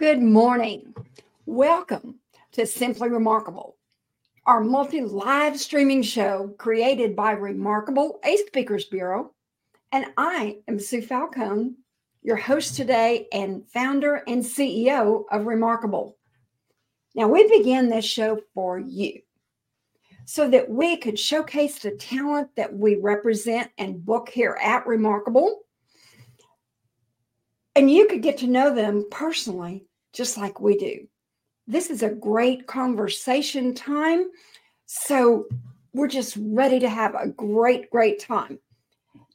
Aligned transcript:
Good 0.00 0.22
morning. 0.22 0.94
Welcome 1.44 2.20
to 2.52 2.64
Simply 2.64 3.10
Remarkable, 3.10 3.76
our 4.46 4.64
multi 4.64 5.02
live 5.02 5.60
streaming 5.60 6.00
show 6.00 6.54
created 6.56 7.14
by 7.14 7.32
Remarkable, 7.32 8.18
a 8.24 8.38
Speakers 8.38 8.86
Bureau. 8.86 9.34
And 9.92 10.06
I 10.16 10.60
am 10.68 10.80
Sue 10.80 11.02
Falcone, 11.02 11.74
your 12.22 12.36
host 12.36 12.76
today 12.76 13.28
and 13.30 13.68
founder 13.68 14.22
and 14.26 14.42
CEO 14.42 15.24
of 15.30 15.44
Remarkable. 15.44 16.16
Now, 17.14 17.28
we 17.28 17.46
began 17.58 17.90
this 17.90 18.06
show 18.06 18.40
for 18.54 18.78
you 18.78 19.20
so 20.24 20.48
that 20.48 20.70
we 20.70 20.96
could 20.96 21.18
showcase 21.18 21.78
the 21.78 21.90
talent 21.90 22.56
that 22.56 22.74
we 22.74 22.96
represent 22.96 23.70
and 23.76 24.02
book 24.02 24.30
here 24.30 24.56
at 24.62 24.86
Remarkable. 24.86 25.60
And 27.76 27.90
you 27.90 28.08
could 28.08 28.22
get 28.22 28.38
to 28.38 28.46
know 28.46 28.74
them 28.74 29.04
personally, 29.10 29.84
just 30.12 30.36
like 30.36 30.60
we 30.60 30.76
do. 30.76 31.06
This 31.66 31.90
is 31.90 32.02
a 32.02 32.10
great 32.10 32.66
conversation 32.66 33.74
time. 33.74 34.26
So 34.86 35.46
we're 35.92 36.08
just 36.08 36.36
ready 36.40 36.80
to 36.80 36.88
have 36.88 37.14
a 37.14 37.28
great, 37.28 37.90
great 37.90 38.20
time. 38.20 38.58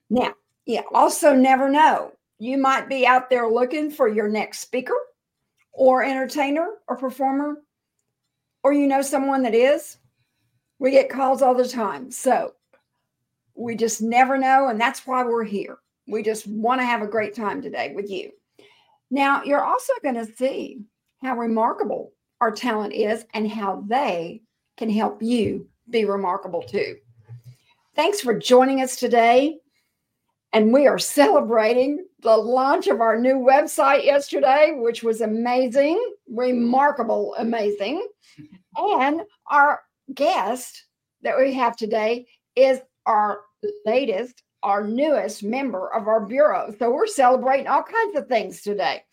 Now, 0.10 0.34
you 0.66 0.82
also 0.94 1.34
never 1.34 1.70
know. 1.70 2.12
You 2.40 2.58
might 2.58 2.90
be 2.90 3.08
out 3.08 3.30
there 3.30 3.50
looking 3.50 3.90
for 3.90 4.08
your 4.08 4.28
next 4.28 4.60
speaker 4.60 4.98
or 5.72 6.04
entertainer 6.04 6.68
or 6.88 6.98
performer, 6.98 7.62
or 8.64 8.74
you 8.74 8.88
know 8.88 9.02
someone 9.02 9.44
that 9.44 9.56
is. 9.56 9.98
We 10.80 10.92
get 10.92 11.10
calls 11.10 11.42
all 11.42 11.56
the 11.56 11.68
time. 11.68 12.12
So 12.12 12.54
we 13.56 13.76
just 13.76 14.02
never 14.02 14.38
know. 14.38 14.68
And 14.68 14.80
that's 14.80 15.08
why 15.08 15.24
we're 15.24 15.46
here. 15.46 15.78
We 16.08 16.22
just 16.24 16.48
want 16.48 16.82
to 16.82 16.86
have 16.86 17.02
a 17.02 17.08
great 17.08 17.36
time 17.36 17.62
today 17.62 17.94
with 17.96 18.10
you. 18.10 18.32
Now, 19.12 19.44
you're 19.44 19.64
also 19.64 19.94
going 20.04 20.16
to 20.16 20.26
see 20.26 20.82
how 21.22 21.38
remarkable 21.38 22.12
our 22.42 22.52
talent 22.52 22.94
is 22.94 23.26
and 23.34 23.50
how 23.50 23.84
they 23.88 24.42
can 24.78 24.90
help 24.90 25.22
you 25.22 25.68
be 25.90 26.06
remarkable 26.06 26.62
too. 26.64 26.98
Thanks 27.96 28.20
for 28.20 28.38
joining 28.38 28.82
us 28.82 28.98
today. 28.98 29.58
And 30.52 30.72
we 30.74 30.88
are 30.88 31.00
celebrating 31.00 32.06
the 32.22 32.36
launch 32.36 32.88
of 32.88 33.02
our 33.02 33.20
new 33.20 33.36
website 33.36 34.06
yesterday, 34.06 34.74
which 34.76 35.04
was 35.04 35.22
amazing, 35.22 36.02
remarkable, 36.30 37.36
amazing. 37.38 38.06
And 38.78 39.22
our 39.50 39.82
guest 40.14 40.86
that 41.22 41.38
we 41.38 41.54
have 41.54 41.76
today 41.76 42.28
is 42.56 42.80
our 43.06 43.42
latest, 43.86 44.44
our 44.66 44.84
newest 44.84 45.44
member 45.44 45.94
of 45.94 46.08
our 46.08 46.26
bureau. 46.26 46.74
So 46.80 46.90
we're 46.90 47.06
celebrating 47.06 47.68
all 47.68 47.84
kinds 47.84 48.18
of 48.18 48.28
things 48.28 48.64
today. 48.64 49.04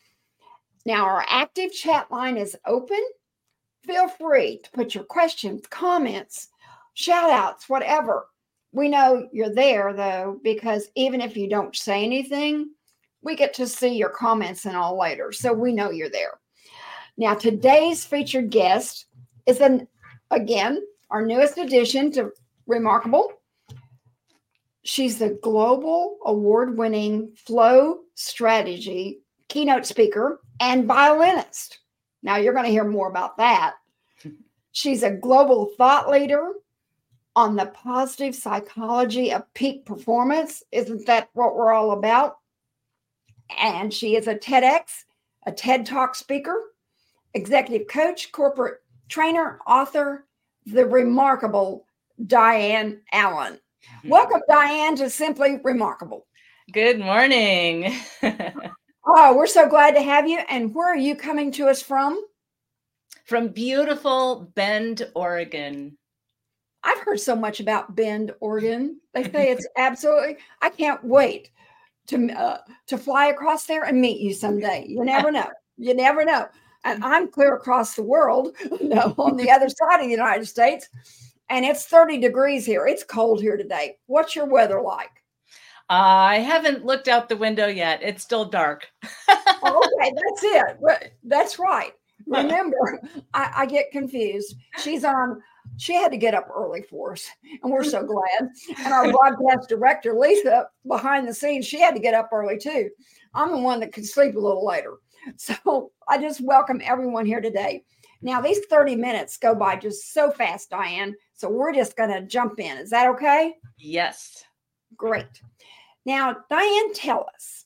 Now, 0.87 1.05
our 1.05 1.25
active 1.29 1.73
chat 1.73 2.11
line 2.11 2.39
is 2.39 2.57
open. 2.67 2.99
Feel 3.85 4.09
free 4.09 4.61
to 4.65 4.71
put 4.71 4.95
your 4.95 5.05
questions, 5.05 5.67
comments, 5.69 6.49
shout 6.95 7.31
outs, 7.31 7.69
whatever. 7.69 8.27
We 8.73 8.89
know 8.89 9.29
you're 9.31 9.55
there 9.55 9.93
though, 9.93 10.41
because 10.43 10.89
even 10.95 11.21
if 11.21 11.37
you 11.37 11.51
don't 11.51 11.77
say 11.77 12.03
anything, 12.03 12.71
we 13.21 13.37
get 13.37 13.53
to 13.55 13.67
see 13.67 13.95
your 13.95 14.09
comments 14.09 14.65
and 14.65 14.75
all 14.75 14.99
later. 14.99 15.33
So 15.33 15.53
we 15.53 15.73
know 15.73 15.91
you're 15.91 16.09
there. 16.09 16.41
Now, 17.19 17.35
today's 17.35 18.07
featured 18.07 18.49
guest 18.49 19.05
is 19.45 19.61
an 19.61 19.87
again 20.31 20.83
our 21.11 21.27
newest 21.27 21.59
addition 21.59 22.11
to 22.13 22.31
Remarkable. 22.67 23.33
She's 24.85 25.19
the 25.19 25.39
global 25.43 26.19
award 26.25 26.77
winning 26.77 27.33
flow 27.37 28.01
strategy 28.15 29.21
keynote 29.49 29.87
speaker 29.87 30.41
and 30.61 30.87
violinist. 30.87 31.81
Now 32.23 32.37
you're 32.37 32.55
going 32.55 32.65
to 32.65 32.71
hear 32.71 32.85
more 32.85 33.09
about 33.09 33.37
that. 33.37 33.75
She's 34.73 35.03
a 35.03 35.11
global 35.11 35.71
thought 35.77 36.09
leader 36.09 36.53
on 37.37 37.57
the 37.57 37.67
positive 37.67 38.35
psychology 38.35 39.33
of 39.33 39.53
peak 39.55 39.85
performance. 39.85 40.63
Isn't 40.73 41.07
that 41.07 41.29
what 41.35 41.55
we're 41.55 41.73
all 41.73 41.93
about? 41.93 42.39
And 43.61 43.93
she 43.93 44.17
is 44.17 44.27
a 44.27 44.35
TEDx, 44.35 45.05
a 45.47 45.53
TED 45.53 45.85
Talk 45.87 46.15
speaker, 46.15 46.73
executive 47.35 47.89
coach, 47.89 48.33
corporate 48.33 48.81
trainer, 49.09 49.59
author, 49.67 50.27
the 50.65 50.87
remarkable 50.87 51.87
Diane 52.27 53.01
Allen. 53.13 53.59
Welcome, 54.05 54.43
Diane, 54.49 54.97
to 54.97 55.11
Simply 55.11 55.59
Remarkable. 55.63 56.27
Good 56.73 56.99
morning. 56.99 57.95
oh, 59.07 59.37
we're 59.37 59.47
so 59.47 59.69
glad 59.69 59.95
to 59.95 60.03
have 60.03 60.29
you. 60.29 60.39
And 60.49 60.75
where 60.75 60.93
are 60.93 60.97
you 60.97 61.15
coming 61.15 61.53
to 61.53 61.69
us 61.69 61.83
from? 61.83 62.21
From 63.25 63.49
beautiful 63.49 64.51
Bend, 64.55 65.09
Oregon. 65.15 65.97
I've 66.85 66.99
heard 66.99 67.21
so 67.21 67.37
much 67.37 67.61
about 67.61 67.95
Bend, 67.95 68.33
Oregon. 68.41 69.01
They 69.15 69.25
say 69.25 69.51
it's 69.51 69.67
absolutely. 69.77 70.39
I 70.61 70.71
can't 70.71 71.03
wait 71.05 71.51
to 72.09 72.31
uh, 72.33 72.59
to 72.89 72.99
fly 72.99 73.27
across 73.27 73.67
there 73.67 73.85
and 73.85 74.01
meet 74.01 74.21
you 74.21 74.35
someday. 74.35 74.87
You 74.89 75.05
never 75.05 75.31
know. 75.31 75.49
You 75.77 75.95
never 75.95 76.25
know 76.25 76.49
and 76.85 77.05
I'm 77.05 77.31
clear 77.31 77.55
across 77.55 77.95
the 77.95 78.03
world, 78.03 78.57
you 78.81 78.89
know, 78.89 79.15
on 79.19 79.37
the 79.37 79.51
other 79.51 79.69
side 79.69 80.01
of 80.01 80.05
the 80.05 80.11
United 80.11 80.47
States, 80.47 80.89
and 81.53 81.67
it's 81.67 81.85
30 81.85 82.19
degrees 82.19 82.65
here. 82.65 82.87
It's 82.87 83.05
cold 83.05 83.43
here 83.43 83.59
today. 83.59 83.99
What's 84.07 84.35
your 84.35 84.47
weather 84.47 84.81
like? 84.81 85.11
I 85.91 86.39
haven't 86.39 86.87
looked 86.87 87.09
out 87.09 87.29
the 87.29 87.37
window 87.37 87.67
yet. 87.67 88.03
It's 88.03 88.23
still 88.23 88.47
dark. 88.47 88.89
okay, 89.29 90.13
that's 90.15 90.43
it. 90.43 91.13
That's 91.23 91.59
right. 91.59 91.93
Remember, 92.27 93.03
I, 93.35 93.53
I, 93.57 93.67
get 93.67 93.91
confused. 93.91 94.55
She's 94.79 95.05
on. 95.05 95.43
She 95.77 95.93
had 95.93 96.11
to 96.13 96.17
get 96.17 96.35
up 96.35 96.49
early 96.55 96.83
for 96.89 97.13
us, 97.13 97.29
and 97.63 97.71
we're 97.71 97.85
so 97.85 98.03
glad. 98.03 98.49
And 98.79 98.93
our 98.93 99.13
broadcast 99.37 99.69
director, 99.69 100.15
Lisa, 100.15 100.69
behind 100.87 101.29
the 101.29 101.35
scenes, 101.35 101.67
she 101.67 101.81
had 101.81 101.95
to 101.95 102.01
get 102.01 102.15
up 102.15 102.31
early 102.33 102.57
too. 102.57 102.89
I'm 103.35 103.51
the 103.51 103.59
one 103.59 103.81
that 103.81 103.93
could 103.93 104.07
sleep 104.07 104.37
a 104.37 104.41
little 104.41 104.67
later. 104.67 104.95
So 105.37 105.93
I 106.09 106.19
just 106.19 106.41
welcome 106.41 106.81
everyone 106.85 107.27
here 107.27 107.41
today. 107.41 107.85
Now, 108.23 108.41
these 108.41 108.61
30 108.71 108.97
minutes 108.97 109.37
go 109.37 109.55
by 109.55 109.77
just 109.77 110.13
so 110.13 110.31
fast, 110.31 110.71
Diane. 110.71 111.15
So 111.43 111.51
we're 111.51 111.73
just 111.73 111.97
going 111.97 112.11
to 112.11 112.23
jump 112.23 112.61
in. 112.61 112.79
Is 112.79 112.91
that 112.91 113.09
okay? 113.09 113.57
Yes. 113.77 114.45
Great. 114.97 115.43
Now, 116.07 116.37
Diane, 116.49 116.95
tell 116.95 117.29
us 117.35 117.65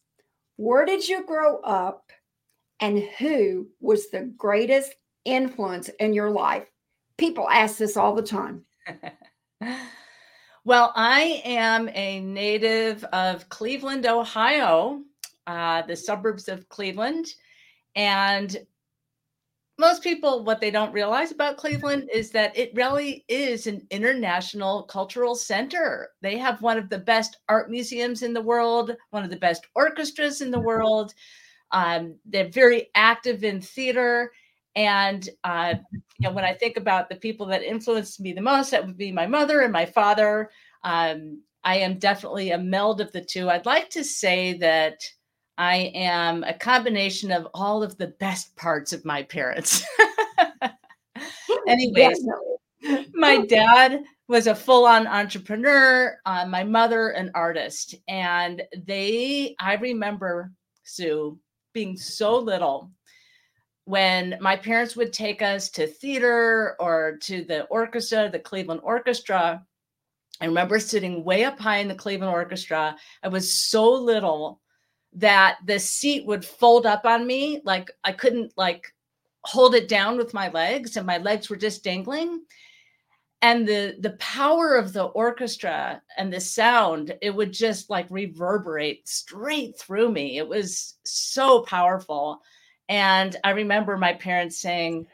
where 0.57 0.87
did 0.87 1.07
you 1.07 1.27
grow 1.27 1.59
up 1.59 2.11
and 2.81 3.01
who 3.19 3.69
was 3.79 4.09
the 4.09 4.33
greatest 4.39 4.95
influence 5.27 5.91
in 6.01 6.15
your 6.15 6.31
life? 6.31 6.67
People 7.19 7.51
ask 7.51 7.77
this 7.77 7.99
all 7.99 8.15
the 8.15 8.23
time. 8.23 8.65
well, 10.65 10.95
I 10.97 11.43
am 11.45 11.91
a 11.91 12.21
native 12.21 13.05
of 13.05 13.47
Cleveland, 13.51 14.07
Ohio, 14.07 15.03
uh, 15.47 15.83
the 15.83 15.97
suburbs 15.97 16.49
of 16.49 16.67
Cleveland. 16.71 17.27
And 17.95 18.57
most 19.79 20.03
people, 20.03 20.45
what 20.45 20.61
they 20.61 20.71
don't 20.71 20.93
realize 20.93 21.33
about 21.33 21.59
Cleveland 21.59 22.09
is 22.13 22.31
that 22.31 22.57
it 22.57 22.73
really 22.75 23.25
is 23.29 23.67
an 23.67 23.87
international 23.91 24.85
cultural 24.85 25.35
center. 25.35 26.11
They 26.23 26.39
have 26.39 26.63
one 26.63 26.79
of 26.79 26.89
the 26.89 26.99
best 26.99 27.39
art 27.49 27.71
museums 27.71 28.23
in 28.23 28.33
the 28.33 28.41
world, 28.41 28.97
one 29.11 29.23
of 29.23 29.31
the 29.31 29.37
best 29.37 29.67
orchestras 29.75 30.41
in 30.41 30.51
the 30.51 30.59
world. 30.61 31.13
Um, 31.73 32.17
they're 32.25 32.49
very 32.49 32.89
active 32.95 33.45
in 33.45 33.61
theater. 33.61 34.33
And 34.77 35.29
uh, 35.45 35.75
you 35.93 36.01
know, 36.21 36.33
when 36.33 36.45
I 36.45 36.55
think 36.55 36.79
about 36.79 37.09
the 37.11 37.17
people 37.17 37.47
that 37.47 37.63
influenced 37.63 38.21
me 38.21 38.33
the 38.33 38.41
most, 38.41 38.71
that 38.71 38.87
would 38.87 38.97
be 38.97 39.13
my 39.13 39.27
mother 39.27 39.61
and 39.61 39.73
my 39.73 39.85
father. 39.85 40.51
Um, 40.85 41.43
I 41.65 41.79
am 41.79 41.99
definitely 41.99 42.53
a 42.53 42.59
meld 42.59 43.01
of 43.01 43.13
the 43.13 43.25
two. 43.25 43.51
I'd 43.51 43.67
like 43.67 43.91
to 43.91 44.05
say 44.05 44.55
that 44.59 45.01
I 45.59 45.93
am 45.95 46.45
a 46.45 46.55
combination 46.55 47.33
of 47.33 47.49
all 47.55 47.83
of 47.83 47.97
the 47.97 48.09
best 48.09 48.55
parts 48.57 48.93
of 48.93 49.05
my 49.05 49.23
parents. 49.23 49.85
Anyways, 51.69 52.27
my 53.15 53.45
dad 53.47 54.05
was 54.29 54.47
a 54.47 54.55
full-on 54.55 55.07
entrepreneur, 55.07 56.19
uh, 56.27 56.47
my 56.47 56.63
mother 56.63 57.11
an 57.11 57.31
artist, 57.35 57.95
and 58.09 58.63
they 58.87 59.55
I 59.59 59.75
remember 59.77 60.53
Sue 60.85 61.39
being 61.73 61.97
so 61.97 62.39
little 62.39 62.91
when 63.85 64.37
my 64.41 64.57
parents 64.57 64.97
would 64.97 65.13
take 65.13 65.43
us 65.43 65.71
to 65.71 65.87
theater 65.87 66.77
or 66.81 67.19
to 67.23 67.45
the 67.45 67.65
orchestra, 67.65 68.29
the 68.31 68.39
Cleveland 68.39 68.81
Orchestra. 68.83 69.65
I 70.41 70.45
remember 70.45 70.81
sitting 70.81 71.25
way 71.25 71.45
up 71.45 71.59
high 71.59 71.79
in 71.79 71.89
the 71.89 71.95
Cleveland 71.95 72.33
Orchestra. 72.33 72.97
I 73.23 73.29
was 73.29 73.53
so 73.53 73.91
little 73.93 74.61
that 75.17 75.59
the 75.67 75.79
seat 75.79 76.27
would 76.27 76.45
fold 76.45 76.87
up 76.87 77.05
on 77.07 77.27
me 77.27 77.61
like 77.65 77.91
I 78.05 78.13
couldn't 78.13 78.53
like 78.57 78.95
hold 79.45 79.75
it 79.75 79.89
down 79.89 80.17
with 80.19 80.35
my 80.35 80.49
legs 80.51 80.97
and 80.97 81.07
my 81.07 81.19
legs 81.19 81.49
were 81.51 81.57
just 81.57 81.85
dangling 81.85 82.43
and 83.43 83.67
the 83.67 83.97
the 84.01 84.17
power 84.19 84.77
of 84.77 84.93
the 84.93 85.05
orchestra 85.05 86.03
and 86.19 86.33
the 86.33 86.41
sound 86.41 87.15
it 87.23 87.35
would 87.35 87.53
just 87.53 87.91
like 87.91 88.07
reverberate 88.11 89.09
straight 89.09 89.79
through 89.79 90.11
me 90.11 90.39
it 90.39 90.49
was 90.49 90.95
so 91.05 91.63
powerful 91.63 92.41
And 92.89 93.37
I 93.45 93.51
remember 93.51 93.97
my 93.97 94.15
parents 94.15 94.59
saying, 94.61 95.07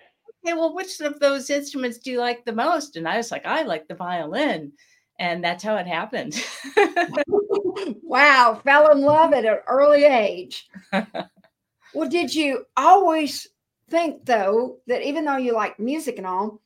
Okay, 0.45 0.55
well, 0.55 0.75
which 0.75 1.01
of 1.01 1.21
those 1.21 1.51
instruments 1.51 1.99
do 1.99 2.11
you 2.11 2.19
like 2.21 2.45
the 2.45 2.53
most? 2.53 2.97
And 2.97 3.09
I 3.09 3.17
was 3.17 3.31
like, 3.31 3.47
I 3.47 3.63
like 3.63 3.89
the 3.89 3.95
violin. 3.95 4.73
And 5.19 5.44
that's 5.44 5.62
how 5.62 5.76
it 5.76 5.87
happened. 5.87 6.43
wow, 8.03 8.61
fell 8.64 8.91
in 8.91 9.03
love 9.03 9.32
at 9.32 9.44
an 9.44 9.59
early 9.69 10.05
age. 10.05 10.69
well, 10.93 12.09
did 12.09 12.35
you 12.35 12.64
always 12.76 13.47
think, 13.88 14.25
though, 14.25 14.79
that 14.87 15.03
even 15.03 15.25
though 15.25 15.37
you 15.37 15.53
like 15.53 15.79
music 15.79 16.19
and 16.19 16.26
all, 16.26 16.61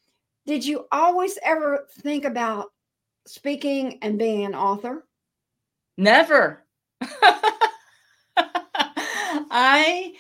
did 0.47 0.65
you 0.65 0.87
always 0.93 1.39
ever 1.45 1.87
think 2.01 2.25
about 2.25 2.73
speaking 3.27 3.99
and 4.03 4.19
being 4.19 4.47
an 4.47 4.55
author? 4.55 5.05
Never. 5.97 6.65
I 9.51 10.13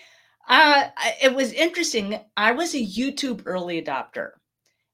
uh 0.49 0.89
it 1.23 1.35
was 1.35 1.53
interesting. 1.53 2.21
I 2.37 2.53
was 2.53 2.75
a 2.75 2.79
YouTube 2.79 3.43
early 3.47 3.83
adopter. 3.83 4.31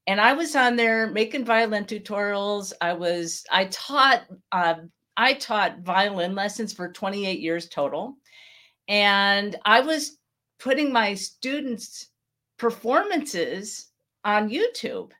And 0.07 0.19
I 0.19 0.33
was 0.33 0.55
on 0.55 0.75
there 0.75 1.07
making 1.07 1.45
violin 1.45 1.85
tutorials. 1.85 2.73
I 2.81 2.93
was 2.93 3.45
I 3.51 3.65
taught 3.65 4.23
uh, 4.51 4.75
I 5.15 5.33
taught 5.35 5.79
violin 5.79 6.35
lessons 6.35 6.73
for 6.73 6.91
28 6.91 7.39
years 7.39 7.69
total. 7.69 8.15
And 8.87 9.55
I 9.65 9.79
was 9.79 10.17
putting 10.59 10.91
my 10.91 11.13
students' 11.13 12.07
performances 12.57 13.89
on 14.25 14.49
YouTube. 14.49 15.11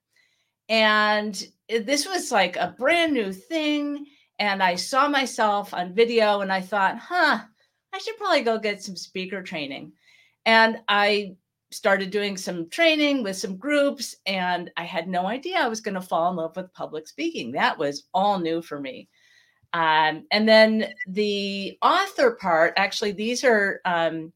And 0.69 1.45
this 1.69 2.07
was 2.07 2.31
like 2.31 2.55
a 2.55 2.75
brand 2.77 3.13
new 3.13 3.31
thing. 3.31 4.05
And 4.39 4.63
I 4.63 4.75
saw 4.75 5.07
myself 5.07 5.73
on 5.73 5.93
video 5.93 6.41
and 6.41 6.51
I 6.51 6.61
thought, 6.61 6.97
huh, 6.97 7.39
I 7.93 7.97
should 7.99 8.17
probably 8.17 8.41
go 8.41 8.57
get 8.57 8.81
some 8.81 8.95
speaker 8.95 9.43
training. 9.43 9.93
And 10.45 10.79
I 10.87 11.35
started 11.73 12.11
doing 12.11 12.37
some 12.37 12.69
training 12.69 13.23
with 13.23 13.35
some 13.35 13.57
groups, 13.57 14.15
and 14.25 14.71
I 14.77 14.83
had 14.83 15.07
no 15.07 15.25
idea 15.25 15.57
I 15.57 15.67
was 15.67 15.81
going 15.81 15.95
to 15.95 16.01
fall 16.01 16.29
in 16.29 16.37
love 16.37 16.55
with 16.55 16.73
public 16.73 17.07
speaking. 17.07 17.51
That 17.51 17.77
was 17.77 18.03
all 18.13 18.39
new 18.39 18.61
for 18.61 18.79
me. 18.79 19.09
Um, 19.73 20.25
and 20.31 20.47
then 20.47 20.93
the 21.07 21.77
author 21.81 22.37
part, 22.39 22.73
actually, 22.77 23.11
these 23.11 23.43
are, 23.43 23.81
um, 23.85 24.31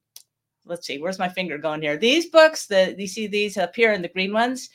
let's 0.66 0.88
see, 0.88 0.98
where's 0.98 1.20
my 1.20 1.30
finger 1.30 1.60
going 1.60 1.82
here? 1.82 1.96
These 1.96 2.32
books, 2.32 2.66
the 2.66 2.96
you 2.98 3.08
see 3.08 3.28
these 3.28 3.56
up 3.56 3.76
here 3.76 3.94
in 3.94 4.02
the 4.02 4.10
green 4.10 4.34
ones. 4.34 4.70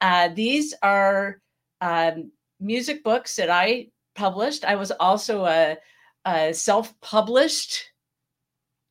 Uh, 0.00 0.28
these 0.28 0.74
are 0.82 1.42
um, 1.82 2.32
music 2.58 3.04
books 3.04 3.36
that 3.36 3.50
I 3.50 3.88
published. 4.14 4.64
I 4.64 4.76
was 4.76 4.92
also 4.92 5.44
a, 5.44 5.76
a 6.24 6.54
self-published 6.54 7.84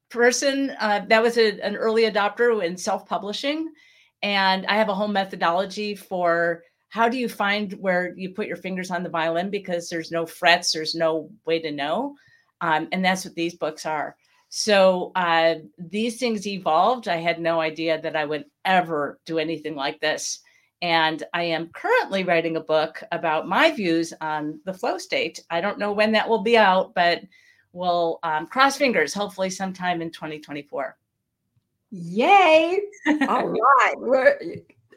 person 0.10 0.76
uh, 0.80 1.06
that 1.08 1.22
was 1.22 1.38
a, 1.38 1.60
an 1.62 1.76
early 1.76 2.04
adopter 2.04 2.64
in 2.64 2.78
self-publishing. 2.78 3.72
And 4.24 4.66
i 4.66 4.76
have 4.76 4.90
a 4.90 4.96
whole 4.96 5.08
methodology 5.08 5.96
for 5.96 6.64
how 6.90 7.10
do 7.10 7.18
you 7.18 7.30
find 7.30 7.74
where 7.74 8.14
you 8.16 8.34
put 8.34 8.48
your 8.48 8.58
fingers 8.58 8.92
on 8.92 9.04
the 9.04 9.10
violin 9.10 9.50
because 9.50 9.90
there's 9.90 10.12
no 10.12 10.26
frets 10.26 10.72
there's 10.72 10.96
no 10.96 11.30
way 11.46 11.60
to 11.60 11.72
know. 11.72 12.16
Um, 12.62 12.88
and 12.92 13.04
that's 13.04 13.26
what 13.26 13.36
these 13.36 13.56
books 13.56 13.86
are. 13.86 14.16
So 14.50 15.12
uh, 15.16 15.56
these 15.78 16.18
things 16.18 16.48
evolved. 16.48 17.08
I 17.08 17.18
had 17.18 17.40
no 17.40 17.60
idea 17.60 18.02
that 18.02 18.16
i 18.16 18.26
would 18.26 18.46
ever 18.64 19.20
do 19.26 19.38
anything 19.38 19.76
like 19.76 20.00
this. 20.00 20.40
And 20.82 21.24
i 21.34 21.44
am 21.44 21.70
currently 21.74 22.24
writing 22.24 22.56
a 22.56 22.62
book 22.62 23.04
about 23.12 23.48
my 23.48 23.72
views 23.72 24.14
on 24.22 24.62
the 24.66 24.74
flow 24.74 24.98
state. 24.98 25.44
I 25.50 25.60
don't 25.60 25.80
know 25.80 25.92
when 25.92 26.14
that 26.14 26.30
will 26.30 26.44
be 26.44 26.58
out 26.58 26.94
but 26.96 27.22
we'll 27.74 28.20
um, 28.24 28.48
cross 28.48 28.78
fingers, 28.78 29.14
hopefully 29.14 29.50
sometime 29.50 30.02
in 30.02 30.12
2024. 30.12 30.98
Yay! 31.92 32.80
all 33.08 33.48
right. 33.48 33.94
We're, 33.98 34.38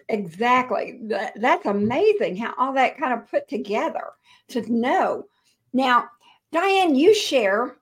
exactly. 0.09 1.01
That's 1.37 1.67
amazing 1.67 2.37
how 2.37 2.55
all 2.59 2.73
that 2.75 2.99
kind 2.99 3.13
of 3.13 3.31
put 3.31 3.49
together 3.49 4.13
to 4.49 4.73
know. 4.73 5.27
Now, 5.73 6.09
Diane, 6.53 6.95
you 6.95 7.15
share 7.15 7.77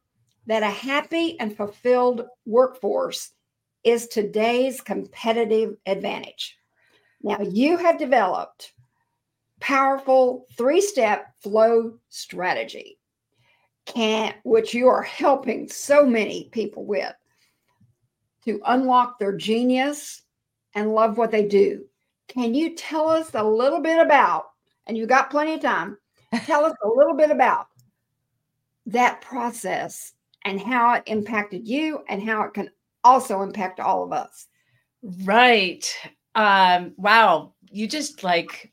that 0.46 0.62
a 0.62 0.70
happy 0.70 1.38
and 1.40 1.56
fulfilled 1.56 2.26
workforce 2.46 3.30
is 3.84 4.08
today's 4.08 4.80
competitive 4.80 5.76
advantage. 5.86 6.58
Now, 7.22 7.40
you 7.40 7.76
have 7.76 7.98
developed 7.98 8.72
powerful 9.60 10.46
three-step 10.56 11.34
flow 11.40 11.98
strategy 12.08 12.97
can 13.88 14.34
which 14.44 14.74
you 14.74 14.86
are 14.86 15.02
helping 15.02 15.68
so 15.68 16.06
many 16.06 16.48
people 16.52 16.84
with 16.84 17.12
to 18.44 18.60
unlock 18.66 19.18
their 19.18 19.36
genius 19.36 20.22
and 20.74 20.94
love 20.94 21.18
what 21.18 21.30
they 21.30 21.46
do. 21.46 21.84
Can 22.28 22.54
you 22.54 22.76
tell 22.76 23.08
us 23.08 23.30
a 23.34 23.42
little 23.42 23.80
bit 23.80 23.98
about, 23.98 24.50
and 24.86 24.96
you 24.96 25.06
got 25.06 25.30
plenty 25.30 25.54
of 25.54 25.60
time, 25.60 25.96
tell 26.44 26.64
us 26.64 26.74
a 26.84 26.88
little 26.88 27.14
bit 27.14 27.30
about 27.30 27.66
that 28.86 29.20
process 29.22 30.12
and 30.44 30.60
how 30.60 30.94
it 30.94 31.02
impacted 31.06 31.66
you 31.66 32.04
and 32.08 32.22
how 32.22 32.42
it 32.42 32.54
can 32.54 32.70
also 33.04 33.42
impact 33.42 33.80
all 33.80 34.04
of 34.04 34.12
us. 34.12 34.46
Right. 35.02 35.90
Um, 36.34 36.92
wow. 36.96 37.54
You 37.70 37.88
just 37.88 38.22
like 38.22 38.72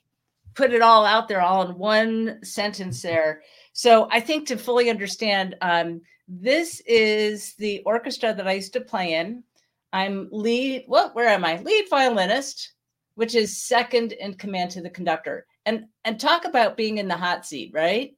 put 0.53 0.73
it 0.73 0.81
all 0.81 1.05
out 1.05 1.27
there 1.27 1.41
all 1.41 1.69
in 1.69 1.77
one 1.77 2.39
sentence 2.43 3.01
there. 3.01 3.41
So 3.77 4.07
I 4.09 4.21
think 4.21 4.47
to 4.47 4.57
fully 4.57 4.89
understand, 4.89 5.57
um, 5.61 5.99
this 6.29 6.81
is 6.87 7.55
the 7.55 7.81
orchestra 7.85 8.33
that 8.33 8.47
I 8.47 8.53
used 8.53 8.71
to 8.73 8.79
play 8.79 9.15
in. 9.15 9.43
I'm 9.91 10.29
lead, 10.31 10.85
what, 10.87 11.13
where 11.13 11.27
am 11.27 11.43
I? 11.43 11.59
Lead 11.59 11.89
violinist, 11.89 12.71
which 13.15 13.35
is 13.35 13.61
second 13.61 14.13
in 14.13 14.35
command 14.35 14.71
to 14.71 14.81
the 14.81 14.89
conductor. 14.89 15.45
And 15.65 15.87
and 16.05 16.17
talk 16.17 16.45
about 16.45 16.77
being 16.77 16.99
in 16.99 17.09
the 17.09 17.17
hot 17.17 17.45
seat, 17.45 17.71
right? 17.73 18.15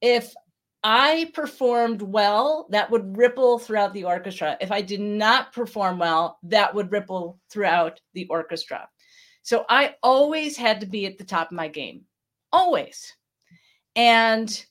If 0.00 0.34
I 0.82 1.30
performed 1.32 2.02
well, 2.02 2.66
that 2.70 2.90
would 2.90 3.16
ripple 3.16 3.60
throughout 3.60 3.94
the 3.94 4.02
orchestra. 4.02 4.56
If 4.60 4.72
I 4.72 4.82
did 4.82 5.00
not 5.00 5.52
perform 5.52 6.00
well, 6.00 6.40
that 6.42 6.74
would 6.74 6.90
ripple 6.90 7.38
throughout 7.50 8.00
the 8.14 8.26
orchestra. 8.26 8.88
So 9.44 9.64
I 9.68 9.94
always 10.02 10.56
had 10.56 10.80
to 10.80 10.86
be 10.86 11.06
at 11.06 11.18
the 11.18 11.24
top 11.24 11.52
of 11.52 11.56
my 11.56 11.68
game, 11.68 12.02
always. 12.52 13.14
And 13.94 14.64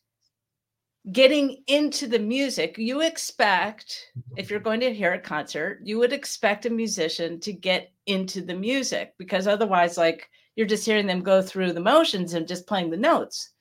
getting 1.10 1.64
into 1.68 2.08
the 2.08 2.20
music, 2.20 2.78
you 2.78 3.02
expect, 3.02 4.12
if 4.38 4.50
you're 4.50 4.60
going 4.60 4.80
to 4.82 4.94
hear 4.94 5.14
a 5.14 5.20
concert, 5.20 5.80
you 5.84 5.98
would 5.98 6.14
expect 6.14 6.66
a 6.66 6.70
musician 6.70 7.40
to 7.40 7.54
get 7.54 7.92
into 8.06 8.42
the 8.42 8.54
music 8.54 9.14
because 9.18 9.48
otherwise, 9.48 9.98
like, 9.98 10.30
you're 10.56 10.68
just 10.68 10.86
hearing 10.86 11.08
them 11.08 11.22
go 11.22 11.42
through 11.42 11.74
the 11.74 11.80
motions 11.80 12.34
and 12.34 12.48
just 12.48 12.68
playing 12.68 12.92
the 12.92 12.98
notes. 12.98 13.52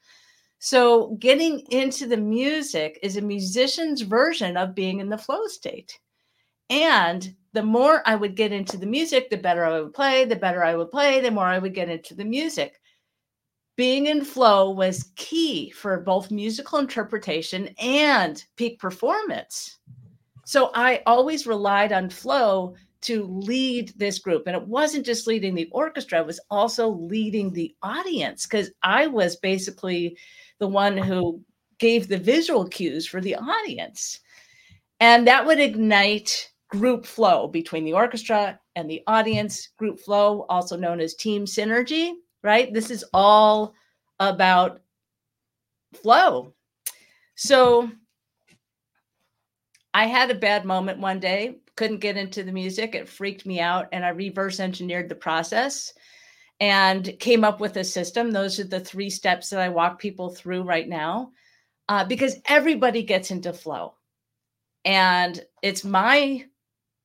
So, 0.58 1.16
getting 1.18 1.60
into 1.70 2.06
the 2.06 2.18
music 2.18 2.98
is 3.02 3.16
a 3.16 3.22
musician's 3.22 4.02
version 4.02 4.58
of 4.58 4.74
being 4.74 5.00
in 5.00 5.08
the 5.08 5.16
flow 5.16 5.46
state. 5.46 5.98
And 6.68 7.34
the 7.54 7.62
more 7.62 8.02
I 8.04 8.16
would 8.16 8.36
get 8.36 8.52
into 8.52 8.76
the 8.76 8.86
music, 8.86 9.30
the 9.30 9.38
better 9.38 9.64
I 9.64 9.80
would 9.80 9.94
play, 9.94 10.26
the 10.26 10.36
better 10.36 10.62
I 10.62 10.76
would 10.76 10.90
play, 10.90 11.20
the 11.20 11.30
more 11.30 11.46
I 11.46 11.58
would 11.58 11.74
get 11.74 11.88
into 11.88 12.14
the 12.14 12.24
music 12.24 12.79
being 13.80 14.08
in 14.08 14.22
flow 14.22 14.70
was 14.70 15.10
key 15.16 15.70
for 15.70 16.00
both 16.00 16.30
musical 16.30 16.78
interpretation 16.78 17.74
and 17.78 18.44
peak 18.56 18.78
performance. 18.78 19.78
So 20.44 20.70
I 20.74 21.00
always 21.06 21.46
relied 21.46 21.90
on 21.90 22.10
flow 22.10 22.74
to 23.00 23.24
lead 23.24 23.94
this 23.96 24.18
group. 24.18 24.46
And 24.46 24.54
it 24.54 24.68
wasn't 24.68 25.06
just 25.06 25.26
leading 25.26 25.54
the 25.54 25.70
orchestra, 25.72 26.20
it 26.20 26.26
was 26.26 26.40
also 26.50 26.90
leading 26.90 27.54
the 27.54 27.74
audience 27.82 28.44
because 28.44 28.70
I 28.82 29.06
was 29.06 29.36
basically 29.36 30.18
the 30.58 30.68
one 30.68 30.98
who 30.98 31.42
gave 31.78 32.06
the 32.06 32.18
visual 32.18 32.68
cues 32.68 33.06
for 33.06 33.22
the 33.22 33.36
audience. 33.36 34.20
And 35.00 35.26
that 35.26 35.46
would 35.46 35.58
ignite 35.58 36.50
group 36.68 37.06
flow 37.06 37.48
between 37.48 37.84
the 37.86 37.94
orchestra 37.94 38.60
and 38.76 38.90
the 38.90 39.02
audience, 39.06 39.70
group 39.78 39.98
flow, 40.00 40.44
also 40.50 40.76
known 40.76 41.00
as 41.00 41.14
team 41.14 41.46
synergy 41.46 42.12
right? 42.42 42.72
This 42.72 42.90
is 42.90 43.04
all 43.12 43.74
about 44.18 44.80
flow. 46.02 46.54
So 47.34 47.90
I 49.92 50.06
had 50.06 50.30
a 50.30 50.34
bad 50.34 50.64
moment 50.64 51.00
one 51.00 51.20
day, 51.20 51.56
couldn't 51.76 51.98
get 51.98 52.16
into 52.16 52.42
the 52.42 52.52
music. 52.52 52.94
It 52.94 53.08
freaked 53.08 53.46
me 53.46 53.60
out. 53.60 53.88
And 53.92 54.04
I 54.04 54.10
reverse 54.10 54.60
engineered 54.60 55.08
the 55.08 55.14
process 55.14 55.92
and 56.60 57.18
came 57.18 57.42
up 57.42 57.60
with 57.60 57.76
a 57.78 57.84
system. 57.84 58.30
Those 58.30 58.60
are 58.60 58.64
the 58.64 58.80
three 58.80 59.10
steps 59.10 59.50
that 59.50 59.60
I 59.60 59.68
walk 59.70 59.98
people 59.98 60.28
through 60.28 60.62
right 60.62 60.88
now 60.88 61.32
uh, 61.88 62.04
because 62.04 62.36
everybody 62.46 63.02
gets 63.02 63.30
into 63.30 63.52
flow. 63.52 63.94
And 64.84 65.40
it's 65.62 65.84
my 65.84 66.44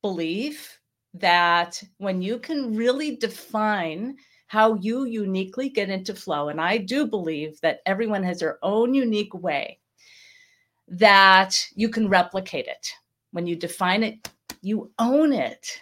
belief 0.02 0.78
that 1.14 1.82
when 1.98 2.20
you 2.20 2.38
can 2.38 2.76
really 2.76 3.16
define 3.16 4.16
how 4.46 4.74
you 4.74 5.04
uniquely 5.04 5.68
get 5.68 5.90
into 5.90 6.14
flow. 6.14 6.48
And 6.48 6.60
I 6.60 6.78
do 6.78 7.06
believe 7.06 7.60
that 7.60 7.80
everyone 7.86 8.22
has 8.22 8.40
their 8.40 8.58
own 8.62 8.94
unique 8.94 9.34
way 9.34 9.78
that 10.88 11.66
you 11.74 11.88
can 11.88 12.08
replicate 12.08 12.66
it. 12.66 12.88
When 13.32 13.46
you 13.46 13.56
define 13.56 14.02
it, 14.02 14.28
you 14.62 14.92
own 14.98 15.32
it. 15.32 15.80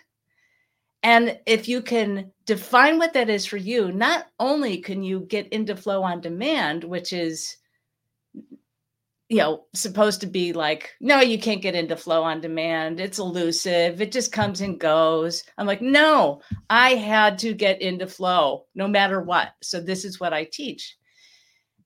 And 1.02 1.38
if 1.44 1.68
you 1.68 1.82
can 1.82 2.32
define 2.46 2.98
what 2.98 3.12
that 3.12 3.28
is 3.28 3.44
for 3.44 3.58
you, 3.58 3.92
not 3.92 4.28
only 4.40 4.78
can 4.78 5.02
you 5.02 5.20
get 5.20 5.48
into 5.48 5.76
flow 5.76 6.02
on 6.02 6.22
demand, 6.22 6.82
which 6.82 7.12
is 7.12 7.58
you 9.28 9.38
know 9.38 9.64
supposed 9.74 10.20
to 10.20 10.26
be 10.26 10.52
like 10.52 10.90
no 11.00 11.20
you 11.20 11.38
can't 11.38 11.62
get 11.62 11.74
into 11.74 11.96
flow 11.96 12.22
on 12.22 12.40
demand. 12.40 13.00
It's 13.00 13.18
elusive. 13.18 14.00
It 14.00 14.12
just 14.12 14.32
comes 14.32 14.60
and 14.60 14.78
goes. 14.78 15.44
I'm 15.58 15.66
like 15.66 15.82
no 15.82 16.42
i 16.70 16.90
had 16.94 17.38
to 17.38 17.54
get 17.54 17.80
into 17.82 18.06
flow 18.06 18.66
no 18.74 18.88
matter 18.88 19.20
what. 19.20 19.54
So 19.62 19.80
this 19.80 20.04
is 20.04 20.20
what 20.20 20.32
i 20.32 20.44
teach. 20.44 20.96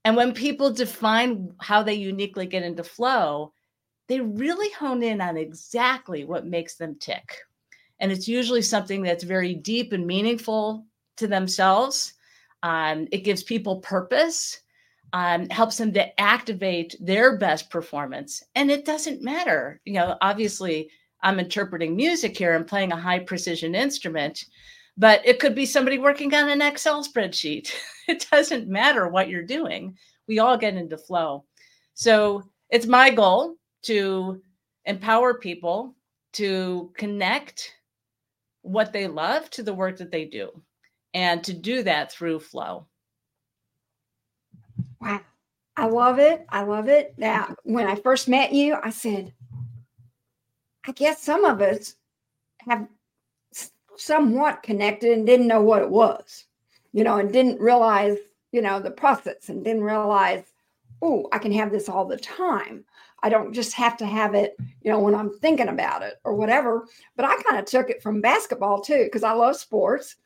And 0.05 0.17
when 0.17 0.33
people 0.33 0.73
define 0.73 1.53
how 1.61 1.83
they 1.83 1.95
uniquely 1.95 2.47
get 2.47 2.63
into 2.63 2.85
flow 2.85 3.53
they 4.09 4.21
really 4.21 4.71
hone 4.73 5.03
in 5.03 5.21
on 5.21 5.37
exactly 5.37 6.25
what 6.25 6.47
makes 6.47 6.77
them 6.77 6.97
tick. 6.99 7.37
And 8.01 8.11
it's 8.11 8.27
usually 8.27 8.63
something 8.63 9.03
that's 9.03 9.25
very 9.25 9.55
deep 9.55 9.93
and 9.93 10.07
meaningful 10.07 10.87
to 11.19 11.27
themselves. 11.27 12.15
Um, 12.63 13.07
it 13.13 13.19
gives 13.19 13.43
people 13.43 13.81
purpose 13.81 14.61
um, 15.13 15.49
helps 15.49 15.79
them 15.79 15.93
to 15.95 16.21
activate 16.21 16.95
their 17.01 17.39
best 17.39 17.71
performance. 17.71 18.43
And 18.55 18.71
it 18.71 18.85
doesn't 18.85 19.23
matter. 19.23 19.81
You 19.85 19.95
know, 19.95 20.17
obviously, 20.21 20.91
I'm 21.23 21.41
interpreting 21.41 21.97
music 21.97 22.37
here 22.37 22.55
and 22.55 22.67
playing 22.67 22.93
a 22.93 23.01
high 23.01 23.21
precision 23.21 23.75
instrument, 23.75 24.45
but 24.97 25.25
it 25.25 25.41
could 25.41 25.55
be 25.55 25.67
somebody 25.67 25.99
working 25.99 26.35
on 26.35 26.49
an 26.49 26.63
Excel 26.63 27.05
spreadsheet. 27.05 27.73
it 28.09 28.27
doesn't 28.31 28.69
matter 28.69 29.09
what 29.09 29.29
you're 29.29 29.43
doing. 29.43 29.97
We 30.27 30.39
all 30.39 30.59
get 30.59 30.75
into 30.75 30.99
flow. 30.99 31.45
So 31.95 32.43
it's 32.71 32.87
my 32.87 33.11
goal 33.11 33.57
to 33.85 34.43
empower 34.85 35.35
people 35.39 35.95
to 36.35 36.93
connect 36.97 37.75
what 38.63 38.93
they 38.93 39.07
love 39.07 39.49
to 39.51 39.63
the 39.63 39.75
work 39.75 39.97
that 39.99 40.11
they 40.11 40.25
do 40.25 40.51
and 41.15 41.43
to 41.45 41.53
do 41.53 41.83
that 41.83 42.13
through 42.13 42.41
flow. 42.41 42.87
Wow. 45.01 45.21
I 45.77 45.87
love 45.87 46.19
it. 46.19 46.45
I 46.49 46.63
love 46.63 46.89
it. 46.89 47.15
Now, 47.19 47.55
when 47.63 47.87
I 47.87 47.95
first 47.95 48.29
met 48.29 48.53
you, 48.53 48.77
I 48.83 48.91
said, 48.91 49.33
I 50.87 50.93
guess 50.93 51.23
some 51.23 51.45
of 51.45 51.63
us 51.63 51.95
have 52.61 52.89
somewhat 53.97 54.63
connected 54.63 55.13
and 55.13 55.27
didn't 55.27 55.47
know 55.47 55.63
what 55.63 55.83
it 55.83 55.91
was, 55.91 56.47
you 56.93 57.05
know, 57.05 57.19
and 57.19 57.33
didn't 57.33 57.61
realize, 57.61 58.17
you 58.51 58.61
know, 58.61 58.81
the 58.81 58.91
process 58.91 59.51
and 59.51 59.63
didn't 59.63 59.85
realize, 59.85 60.45
oh, 61.01 61.29
I 61.33 61.39
can 61.39 61.53
have 61.53 61.71
this 61.71 61.89
all 61.89 62.05
the 62.05 62.17
time. 62.17 62.85
I 63.23 63.29
don't 63.29 63.53
just 63.53 63.73
have 63.75 63.97
to 63.99 64.07
have 64.07 64.35
it, 64.35 64.57
you 64.83 64.91
know, 64.91 64.99
when 64.99 65.15
I'm 65.15 65.39
thinking 65.39 65.69
about 65.69 66.03
it 66.03 66.15
or 66.25 66.35
whatever. 66.35 66.87
But 67.17 67.25
I 67.25 67.41
kind 67.43 67.59
of 67.59 67.67
took 67.67 67.91
it 67.91 68.03
from 68.03 68.21
basketball 68.21 68.81
too, 68.81 69.05
because 69.05 69.23
I 69.23 69.33
love 69.33 69.57
sports. 69.57 70.17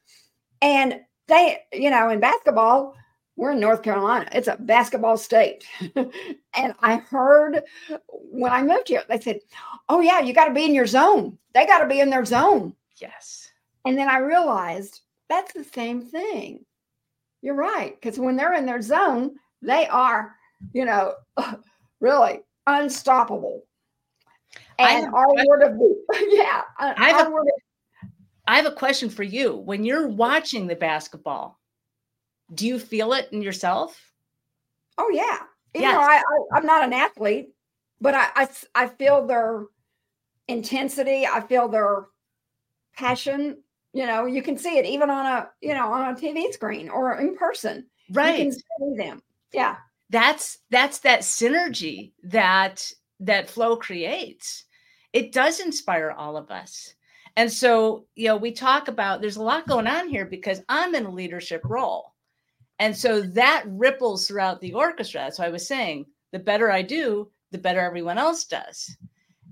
And 0.62 1.00
they, 1.26 1.58
you 1.72 1.90
know, 1.90 2.08
in 2.10 2.20
basketball, 2.20 2.94
we're 3.36 3.52
in 3.52 3.60
North 3.60 3.82
Carolina. 3.82 4.28
It's 4.32 4.48
a 4.48 4.56
basketball 4.58 5.16
state. 5.16 5.64
and 5.96 6.74
I 6.80 6.96
heard 6.96 7.62
when 8.08 8.52
I 8.52 8.62
moved 8.62 8.88
here, 8.88 9.02
they 9.08 9.20
said, 9.20 9.40
Oh, 9.88 10.00
yeah, 10.00 10.20
you 10.20 10.34
got 10.34 10.46
to 10.46 10.54
be 10.54 10.64
in 10.64 10.74
your 10.74 10.86
zone. 10.86 11.38
They 11.54 11.66
got 11.66 11.78
to 11.78 11.88
be 11.88 12.00
in 12.00 12.10
their 12.10 12.24
zone. 12.24 12.74
Yes. 13.00 13.50
And 13.84 13.96
then 13.96 14.08
I 14.08 14.18
realized 14.18 15.00
that's 15.28 15.52
the 15.52 15.64
same 15.64 16.02
thing. 16.02 16.64
You're 17.40 17.54
right. 17.54 17.98
Because 18.00 18.18
when 18.18 18.36
they're 18.36 18.54
in 18.54 18.66
their 18.66 18.82
zone, 18.82 19.36
they 19.60 19.86
are, 19.88 20.36
you 20.72 20.84
know, 20.84 21.14
really 22.00 22.40
unstoppable. 22.66 23.62
And 24.78 25.04
have, 25.06 25.14
our 25.14 25.26
word 25.46 25.62
of 25.62 25.80
yeah, 26.28 26.62
I 26.78 27.10
have, 27.10 27.28
a, 27.28 27.34
I 28.46 28.56
have 28.56 28.66
a 28.66 28.72
question 28.72 29.08
for 29.08 29.22
you. 29.22 29.56
When 29.56 29.84
you're 29.84 30.08
watching 30.08 30.66
the 30.66 30.76
basketball, 30.76 31.58
do 32.54 32.66
you 32.66 32.78
feel 32.78 33.12
it 33.12 33.28
in 33.32 33.42
yourself? 33.42 34.12
Oh 34.98 35.10
yeah. 35.12 35.38
You 35.74 35.82
yes. 35.82 35.94
know, 35.94 36.00
I, 36.00 36.22
I 36.54 36.58
am 36.58 36.66
not 36.66 36.84
an 36.84 36.92
athlete, 36.92 37.50
but 38.00 38.14
I, 38.14 38.28
I 38.34 38.48
I 38.74 38.88
feel 38.88 39.26
their 39.26 39.64
intensity. 40.48 41.26
I 41.26 41.40
feel 41.40 41.68
their 41.68 42.06
passion. 42.94 43.62
You 43.94 44.06
know, 44.06 44.26
you 44.26 44.42
can 44.42 44.56
see 44.58 44.78
it 44.78 44.86
even 44.86 45.10
on 45.10 45.26
a 45.26 45.48
you 45.60 45.74
know 45.74 45.92
on 45.92 46.12
a 46.12 46.18
TV 46.18 46.52
screen 46.52 46.88
or 46.88 47.18
in 47.18 47.36
person. 47.36 47.86
Right. 48.10 48.38
You 48.38 48.44
can 48.44 48.52
see 48.52 48.96
them. 48.96 49.22
Yeah. 49.52 49.76
That's 50.10 50.58
that's 50.70 50.98
that 51.00 51.20
synergy 51.20 52.12
that 52.24 52.92
that 53.20 53.48
flow 53.48 53.76
creates. 53.76 54.64
It 55.12 55.32
does 55.32 55.60
inspire 55.60 56.10
all 56.10 56.36
of 56.36 56.50
us. 56.50 56.94
And 57.36 57.50
so, 57.50 58.06
you 58.14 58.28
know, 58.28 58.36
we 58.36 58.52
talk 58.52 58.88
about 58.88 59.20
there's 59.20 59.36
a 59.36 59.42
lot 59.42 59.66
going 59.66 59.86
on 59.86 60.08
here 60.08 60.26
because 60.26 60.62
I'm 60.68 60.94
in 60.94 61.06
a 61.06 61.10
leadership 61.10 61.62
role. 61.64 62.11
And 62.82 62.96
so 62.96 63.20
that 63.20 63.62
ripples 63.68 64.26
throughout 64.26 64.60
the 64.60 64.72
orchestra. 64.74 65.30
So 65.30 65.44
I 65.44 65.50
was 65.50 65.64
saying, 65.64 66.04
the 66.32 66.40
better 66.40 66.68
I 66.68 66.82
do, 66.82 67.30
the 67.52 67.58
better 67.58 67.78
everyone 67.78 68.18
else 68.18 68.44
does. 68.44 68.96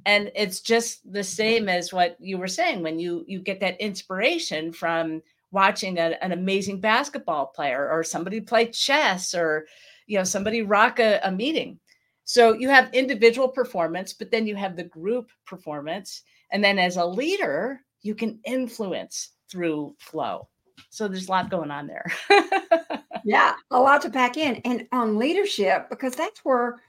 And 0.04 0.32
it's 0.34 0.60
just 0.60 1.12
the 1.12 1.22
same 1.22 1.68
as 1.68 1.92
what 1.92 2.16
you 2.18 2.38
were 2.38 2.48
saying 2.48 2.82
when 2.82 2.98
you 2.98 3.24
you 3.28 3.38
get 3.38 3.60
that 3.60 3.80
inspiration 3.80 4.72
from 4.72 5.22
watching 5.52 5.98
a, 5.98 6.18
an 6.22 6.32
amazing 6.32 6.80
basketball 6.80 7.46
player 7.46 7.88
or 7.88 8.02
somebody 8.02 8.40
play 8.40 8.66
chess 8.66 9.32
or 9.32 9.68
you 10.08 10.18
know 10.18 10.24
somebody 10.24 10.62
rock 10.62 10.98
a, 10.98 11.20
a 11.22 11.30
meeting. 11.30 11.78
So 12.24 12.54
you 12.54 12.68
have 12.68 12.92
individual 12.92 13.46
performance, 13.46 14.12
but 14.12 14.32
then 14.32 14.44
you 14.44 14.56
have 14.56 14.74
the 14.74 14.90
group 14.98 15.30
performance. 15.46 16.22
And 16.50 16.64
then 16.64 16.80
as 16.80 16.96
a 16.96 17.06
leader, 17.06 17.80
you 18.02 18.16
can 18.16 18.40
influence 18.44 19.34
through 19.48 19.94
flow. 20.00 20.48
So 20.88 21.06
there's 21.06 21.28
a 21.28 21.30
lot 21.30 21.48
going 21.48 21.70
on 21.70 21.86
there. 21.86 22.10
yeah, 23.24 23.54
a 23.70 23.78
lot 23.78 24.02
to 24.02 24.10
pack 24.10 24.36
in. 24.36 24.56
And 24.64 24.86
on 24.92 25.18
leadership, 25.18 25.88
because 25.90 26.14
that's 26.14 26.40
where, 26.44 26.80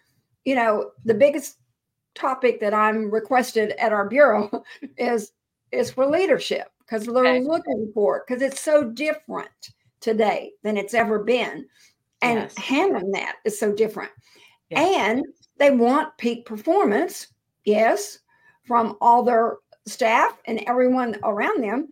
you 0.46 0.56
know, 0.56 0.92
the 1.06 1.14
biggest 1.14 1.58
topic 2.16 2.60
that 2.60 2.74
I'm 2.74 3.12
requested 3.12 3.72
at 3.80 3.94
our 3.94 4.08
bureau 4.08 4.64
is 4.98 5.32
is 5.72 5.92
for 5.92 6.06
leadership 6.06 6.70
because 6.80 7.06
they're 7.06 7.26
okay. 7.26 7.42
looking 7.42 7.92
for 7.94 8.18
it 8.18 8.24
because 8.28 8.42
it's 8.42 8.60
so 8.60 8.84
different 8.84 9.50
today 10.02 10.52
than 10.64 10.78
it's 10.78 10.94
ever 10.94 11.20
been. 11.20 11.66
And 12.22 12.40
yes. 12.40 12.58
handling 12.58 13.12
that 13.12 13.38
is 13.46 13.60
so 13.60 13.74
different. 13.74 14.12
Yes. 14.70 15.10
And 15.10 15.26
they 15.58 15.72
want 15.72 16.18
peak 16.18 16.46
performance, 16.46 17.28
yes, 17.66 18.20
from 18.64 18.98
all 19.02 19.24
their 19.24 19.58
staff 19.88 20.38
and 20.46 20.64
everyone 20.68 21.18
around 21.24 21.64
them. 21.64 21.92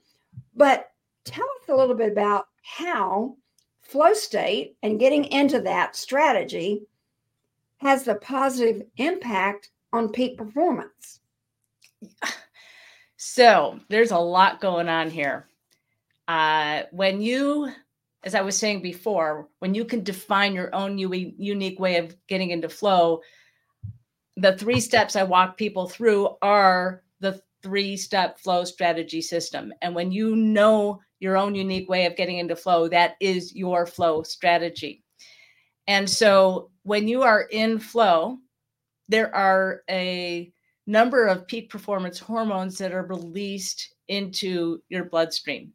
But 0.55 0.91
tell 1.25 1.45
us 1.45 1.69
a 1.69 1.75
little 1.75 1.95
bit 1.95 2.11
about 2.11 2.47
how 2.61 3.37
flow 3.89 4.13
state 4.13 4.75
and 4.83 4.99
getting 4.99 5.25
into 5.25 5.59
that 5.61 5.95
strategy 5.95 6.83
has 7.77 8.03
the 8.03 8.15
positive 8.15 8.85
impact 8.97 9.69
on 9.91 10.11
peak 10.11 10.37
performance. 10.37 11.19
So 13.21 13.79
there's 13.89 14.11
a 14.11 14.17
lot 14.17 14.61
going 14.61 14.87
on 14.87 15.09
here. 15.09 15.47
Uh, 16.29 16.83
when 16.91 17.21
you, 17.21 17.69
as 18.23 18.33
I 18.33 18.39
was 18.41 18.55
saying 18.55 18.81
before, 18.81 19.49
when 19.59 19.73
you 19.73 19.83
can 19.83 20.03
define 20.03 20.53
your 20.53 20.73
own 20.73 20.97
u- 20.97 21.33
unique 21.37 21.79
way 21.81 21.97
of 21.97 22.15
getting 22.27 22.51
into 22.51 22.69
flow, 22.69 23.21
the 24.37 24.55
three 24.55 24.79
steps 24.79 25.17
I 25.17 25.23
walk 25.23 25.57
people 25.57 25.89
through 25.89 26.37
are 26.41 27.03
the 27.19 27.41
three 27.61 27.97
step 27.97 28.39
flow 28.39 28.63
strategy 28.63 29.21
system. 29.21 29.73
And 29.81 29.93
when 29.93 30.13
you 30.13 30.35
know 30.37 31.01
your 31.19 31.37
own 31.37 31.55
unique 31.55 31.89
way 31.89 32.05
of 32.05 32.15
getting 32.15 32.37
into 32.37 32.55
flow. 32.55 32.87
That 32.87 33.15
is 33.19 33.55
your 33.55 33.85
flow 33.85 34.23
strategy. 34.23 35.03
And 35.87 36.09
so 36.09 36.71
when 36.83 37.07
you 37.07 37.23
are 37.23 37.41
in 37.41 37.79
flow, 37.79 38.37
there 39.07 39.33
are 39.35 39.81
a 39.89 40.51
number 40.87 41.27
of 41.27 41.47
peak 41.47 41.69
performance 41.69 42.19
hormones 42.19 42.77
that 42.77 42.93
are 42.93 43.05
released 43.05 43.95
into 44.07 44.81
your 44.89 45.05
bloodstream. 45.05 45.73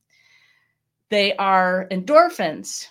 They 1.10 1.36
are 1.36 1.86
endorphins, 1.90 2.86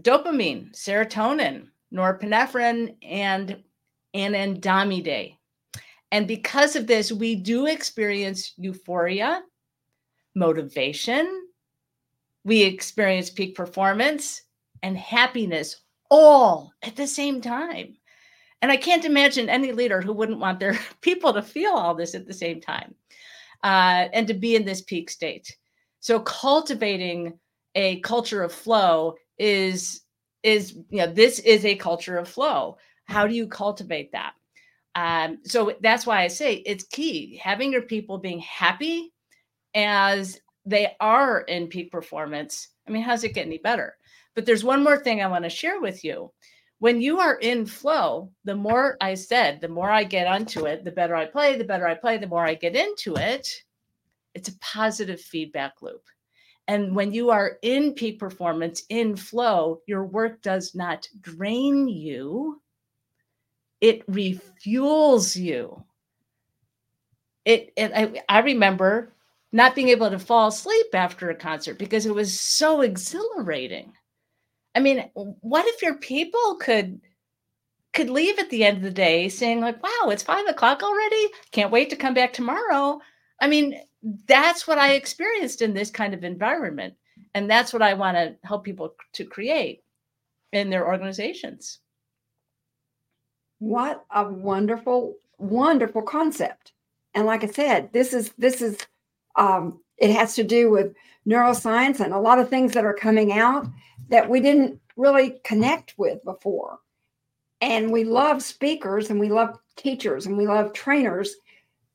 dopamine, 0.00 0.72
serotonin, 0.72 1.68
norepinephrine, 1.92 2.96
and 3.02 3.62
anandamide. 4.14 5.36
And 6.10 6.26
because 6.26 6.76
of 6.76 6.86
this, 6.86 7.12
we 7.12 7.34
do 7.34 7.66
experience 7.66 8.54
euphoria, 8.56 9.42
motivation, 10.38 11.48
we 12.44 12.62
experience 12.62 13.30
peak 13.30 13.54
performance 13.54 14.42
and 14.82 14.96
happiness 14.96 15.82
all 16.10 16.72
at 16.82 16.96
the 16.96 17.06
same 17.06 17.40
time. 17.40 17.96
And 18.62 18.72
I 18.72 18.76
can't 18.76 19.04
imagine 19.04 19.48
any 19.48 19.72
leader 19.72 20.00
who 20.00 20.12
wouldn't 20.12 20.40
want 20.40 20.58
their 20.58 20.78
people 21.00 21.32
to 21.32 21.42
feel 21.42 21.72
all 21.72 21.94
this 21.94 22.14
at 22.14 22.26
the 22.26 22.32
same 22.32 22.60
time 22.60 22.94
uh, 23.62 24.08
and 24.12 24.26
to 24.28 24.34
be 24.34 24.56
in 24.56 24.64
this 24.64 24.82
peak 24.82 25.10
state. 25.10 25.56
So 26.00 26.20
cultivating 26.20 27.38
a 27.74 28.00
culture 28.00 28.42
of 28.42 28.52
flow 28.52 29.16
is 29.38 30.02
is 30.44 30.74
you 30.88 30.98
know 30.98 31.12
this 31.12 31.40
is 31.40 31.64
a 31.64 31.76
culture 31.76 32.16
of 32.16 32.28
flow. 32.28 32.78
How 33.04 33.26
do 33.26 33.34
you 33.34 33.46
cultivate 33.46 34.12
that? 34.12 34.34
Um, 34.94 35.38
so 35.44 35.74
that's 35.80 36.06
why 36.06 36.22
I 36.22 36.28
say 36.28 36.54
it's 36.54 36.84
key 36.84 37.40
having 37.42 37.72
your 37.72 37.82
people 37.82 38.18
being 38.18 38.40
happy 38.40 39.12
as 39.74 40.40
they 40.64 40.94
are 41.00 41.40
in 41.42 41.68
peak 41.68 41.90
performance, 41.90 42.68
I 42.86 42.90
mean, 42.90 43.02
how's 43.02 43.24
it 43.24 43.34
get 43.34 43.46
any 43.46 43.58
better? 43.58 43.96
But 44.34 44.46
there's 44.46 44.64
one 44.64 44.84
more 44.84 44.98
thing 44.98 45.22
I 45.22 45.26
want 45.26 45.44
to 45.44 45.50
share 45.50 45.80
with 45.80 46.04
you. 46.04 46.32
When 46.78 47.00
you 47.00 47.18
are 47.18 47.36
in 47.36 47.66
flow, 47.66 48.30
the 48.44 48.54
more 48.54 48.96
I 49.00 49.14
said, 49.14 49.60
the 49.60 49.68
more 49.68 49.90
I 49.90 50.04
get 50.04 50.28
onto 50.28 50.66
it, 50.66 50.84
the 50.84 50.92
better 50.92 51.16
I 51.16 51.26
play, 51.26 51.56
the 51.56 51.64
better 51.64 51.88
I 51.88 51.94
play, 51.94 52.18
the 52.18 52.28
more 52.28 52.46
I 52.46 52.54
get 52.54 52.76
into 52.76 53.16
it. 53.16 53.48
It's 54.34 54.48
a 54.48 54.58
positive 54.60 55.20
feedback 55.20 55.82
loop. 55.82 56.04
And 56.68 56.94
when 56.94 57.12
you 57.12 57.30
are 57.30 57.58
in 57.62 57.94
peak 57.94 58.20
performance, 58.20 58.84
in 58.90 59.16
flow, 59.16 59.80
your 59.86 60.04
work 60.04 60.42
does 60.42 60.74
not 60.74 61.08
drain 61.20 61.88
you, 61.88 62.60
it 63.80 64.06
refuels 64.06 65.34
you. 65.34 65.82
It, 67.44 67.72
it 67.76 67.92
I, 67.94 68.22
I 68.28 68.40
remember 68.40 69.12
not 69.52 69.74
being 69.74 69.88
able 69.88 70.10
to 70.10 70.18
fall 70.18 70.48
asleep 70.48 70.86
after 70.94 71.30
a 71.30 71.34
concert 71.34 71.78
because 71.78 72.06
it 72.06 72.14
was 72.14 72.38
so 72.38 72.82
exhilarating. 72.82 73.92
I 74.74 74.80
mean, 74.80 75.10
what 75.14 75.66
if 75.66 75.82
your 75.82 75.94
people 75.94 76.56
could 76.60 77.00
could 77.94 78.10
leave 78.10 78.38
at 78.38 78.50
the 78.50 78.64
end 78.64 78.76
of 78.76 78.82
the 78.82 78.90
day 78.90 79.28
saying 79.28 79.60
like, 79.60 79.82
"Wow, 79.82 80.10
it's 80.10 80.22
five 80.22 80.46
o'clock 80.46 80.82
already! 80.82 81.28
Can't 81.50 81.72
wait 81.72 81.90
to 81.90 81.96
come 81.96 82.14
back 82.14 82.32
tomorrow." 82.32 83.00
I 83.40 83.48
mean, 83.48 83.80
that's 84.26 84.66
what 84.66 84.78
I 84.78 84.92
experienced 84.92 85.62
in 85.62 85.74
this 85.74 85.90
kind 85.90 86.14
of 86.14 86.24
environment, 86.24 86.94
and 87.34 87.50
that's 87.50 87.72
what 87.72 87.82
I 87.82 87.94
want 87.94 88.16
to 88.16 88.36
help 88.46 88.64
people 88.64 88.94
to 89.14 89.24
create 89.24 89.82
in 90.52 90.70
their 90.70 90.86
organizations. 90.86 91.80
What 93.58 94.04
a 94.10 94.28
wonderful, 94.28 95.16
wonderful 95.38 96.02
concept! 96.02 96.72
And 97.14 97.26
like 97.26 97.42
I 97.42 97.48
said, 97.48 97.92
this 97.92 98.12
is 98.12 98.32
this 98.38 98.60
is 98.60 98.78
um, 99.38 99.80
it 99.96 100.10
has 100.10 100.34
to 100.34 100.44
do 100.44 100.70
with 100.70 100.94
neuroscience 101.26 102.00
and 102.00 102.12
a 102.12 102.18
lot 102.18 102.38
of 102.38 102.48
things 102.48 102.72
that 102.72 102.84
are 102.84 102.94
coming 102.94 103.32
out 103.32 103.66
that 104.08 104.28
we 104.28 104.40
didn't 104.40 104.80
really 104.96 105.40
connect 105.44 105.94
with 105.96 106.22
before. 106.24 106.78
And 107.60 107.90
we 107.90 108.04
love 108.04 108.42
speakers 108.42 109.10
and 109.10 109.18
we 109.18 109.30
love 109.30 109.58
teachers 109.76 110.26
and 110.26 110.36
we 110.36 110.46
love 110.46 110.72
trainers 110.72 111.34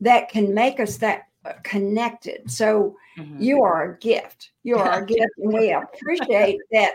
that 0.02 0.30
can 0.30 0.54
make 0.54 0.80
us 0.80 0.98
that 0.98 1.24
uh, 1.46 1.54
connected. 1.64 2.50
So 2.50 2.96
mm-hmm. 3.18 3.42
you 3.42 3.64
are 3.64 3.94
a 3.94 3.98
gift. 4.00 4.52
You 4.64 4.78
are 4.78 5.02
a 5.02 5.06
gift. 5.06 5.32
And 5.38 5.54
we 5.54 5.72
appreciate 5.72 6.60
that, 6.72 6.94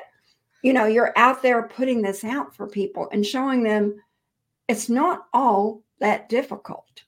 you 0.62 0.72
know, 0.72 0.86
you're 0.86 1.12
out 1.16 1.42
there 1.42 1.68
putting 1.68 2.02
this 2.02 2.24
out 2.24 2.54
for 2.54 2.66
people 2.66 3.08
and 3.12 3.24
showing 3.24 3.62
them 3.62 4.00
it's 4.68 4.88
not 4.88 5.26
all 5.32 5.82
that 6.00 6.28
difficult 6.28 7.04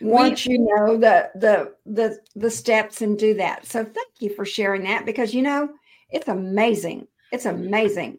once 0.00 0.46
you 0.46 0.58
know 0.58 0.96
the 0.96 1.30
the 1.34 1.74
the 1.86 2.18
the 2.36 2.50
steps 2.50 3.02
and 3.02 3.18
do 3.18 3.34
that. 3.34 3.66
So 3.66 3.84
thank 3.84 4.08
you 4.20 4.34
for 4.34 4.44
sharing 4.44 4.82
that 4.84 5.06
because 5.06 5.34
you 5.34 5.42
know 5.42 5.68
it's 6.10 6.28
amazing. 6.28 7.06
It's 7.32 7.46
amazing 7.46 8.18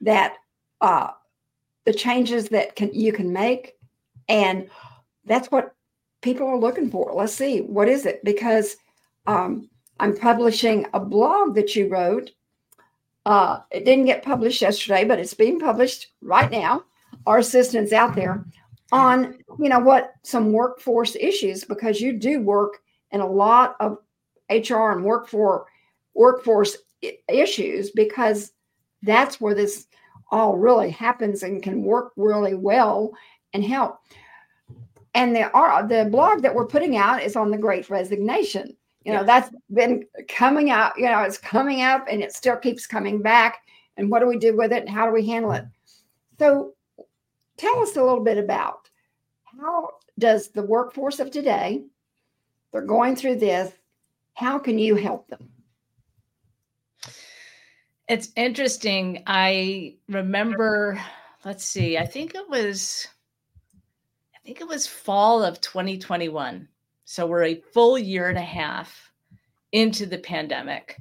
that 0.00 0.36
uh 0.80 1.10
the 1.84 1.92
changes 1.92 2.48
that 2.50 2.76
can 2.76 2.92
you 2.92 3.12
can 3.12 3.32
make 3.32 3.74
and 4.28 4.68
that's 5.24 5.50
what 5.50 5.74
people 6.22 6.46
are 6.46 6.58
looking 6.58 6.90
for. 6.90 7.12
Let's 7.14 7.34
see 7.34 7.60
what 7.60 7.88
is 7.88 8.06
it 8.06 8.22
because 8.24 8.76
um 9.26 9.68
I'm 9.98 10.16
publishing 10.16 10.86
a 10.92 11.00
blog 11.00 11.54
that 11.54 11.74
you 11.74 11.88
wrote. 11.88 12.30
Uh, 13.24 13.60
it 13.70 13.84
didn't 13.84 14.04
get 14.04 14.22
published 14.22 14.62
yesterday, 14.62 15.04
but 15.04 15.18
it's 15.18 15.34
being 15.34 15.58
published 15.58 16.08
right 16.20 16.50
now. 16.50 16.84
Our 17.26 17.38
assistant's 17.38 17.92
out 17.92 18.14
there 18.14 18.44
on 18.92 19.38
you 19.58 19.68
know 19.68 19.80
what 19.80 20.14
some 20.22 20.52
workforce 20.52 21.16
issues 21.16 21.64
because 21.64 22.00
you 22.00 22.12
do 22.12 22.40
work 22.40 22.78
in 23.12 23.20
a 23.20 23.26
lot 23.26 23.76
of 23.80 23.98
HR 24.50 24.92
and 24.92 25.04
work 25.04 25.28
for 25.28 25.66
workforce 26.14 26.76
issues 27.28 27.90
because 27.90 28.52
that's 29.02 29.40
where 29.40 29.54
this 29.54 29.86
all 30.30 30.56
really 30.56 30.90
happens 30.90 31.42
and 31.42 31.62
can 31.62 31.82
work 31.82 32.12
really 32.16 32.54
well 32.54 33.12
and 33.52 33.64
help. 33.64 33.98
And 35.14 35.34
the 35.34 35.50
the 35.88 36.08
blog 36.10 36.42
that 36.42 36.54
we're 36.54 36.66
putting 36.66 36.96
out 36.96 37.22
is 37.22 37.36
on 37.36 37.50
the 37.50 37.56
Great 37.56 37.88
Resignation. 37.88 38.76
You 39.04 39.12
know, 39.12 39.24
that's 39.24 39.50
been 39.72 40.04
coming 40.28 40.70
out. 40.70 40.98
You 40.98 41.06
know, 41.06 41.22
it's 41.22 41.38
coming 41.38 41.82
up 41.82 42.06
and 42.10 42.22
it 42.22 42.32
still 42.32 42.56
keeps 42.56 42.86
coming 42.86 43.22
back. 43.22 43.58
And 43.96 44.10
what 44.10 44.18
do 44.18 44.26
we 44.26 44.36
do 44.36 44.56
with 44.56 44.72
it? 44.72 44.80
And 44.80 44.90
how 44.90 45.06
do 45.06 45.12
we 45.12 45.26
handle 45.26 45.52
it? 45.52 45.64
So 46.38 46.74
tell 47.56 47.80
us 47.80 47.96
a 47.96 48.02
little 48.02 48.24
bit 48.24 48.38
about 48.38 48.88
how 49.44 49.90
does 50.18 50.48
the 50.48 50.62
workforce 50.62 51.20
of 51.20 51.30
today, 51.30 51.84
they're 52.72 52.82
going 52.82 53.16
through 53.16 53.36
this, 53.36 53.72
how 54.34 54.58
can 54.58 54.78
you 54.78 54.96
help 54.96 55.28
them? 55.28 55.48
It's 58.08 58.30
interesting. 58.36 59.22
I 59.26 59.96
remember, 60.08 61.00
let's 61.44 61.64
see, 61.64 61.98
I 61.98 62.06
think 62.06 62.34
it 62.34 62.48
was 62.48 63.06
I 64.34 64.38
think 64.44 64.60
it 64.60 64.68
was 64.68 64.86
fall 64.86 65.42
of 65.42 65.60
2021. 65.60 66.68
So 67.04 67.26
we're 67.26 67.44
a 67.44 67.60
full 67.72 67.98
year 67.98 68.28
and 68.28 68.38
a 68.38 68.42
half 68.42 69.10
into 69.72 70.06
the 70.06 70.18
pandemic. 70.18 70.96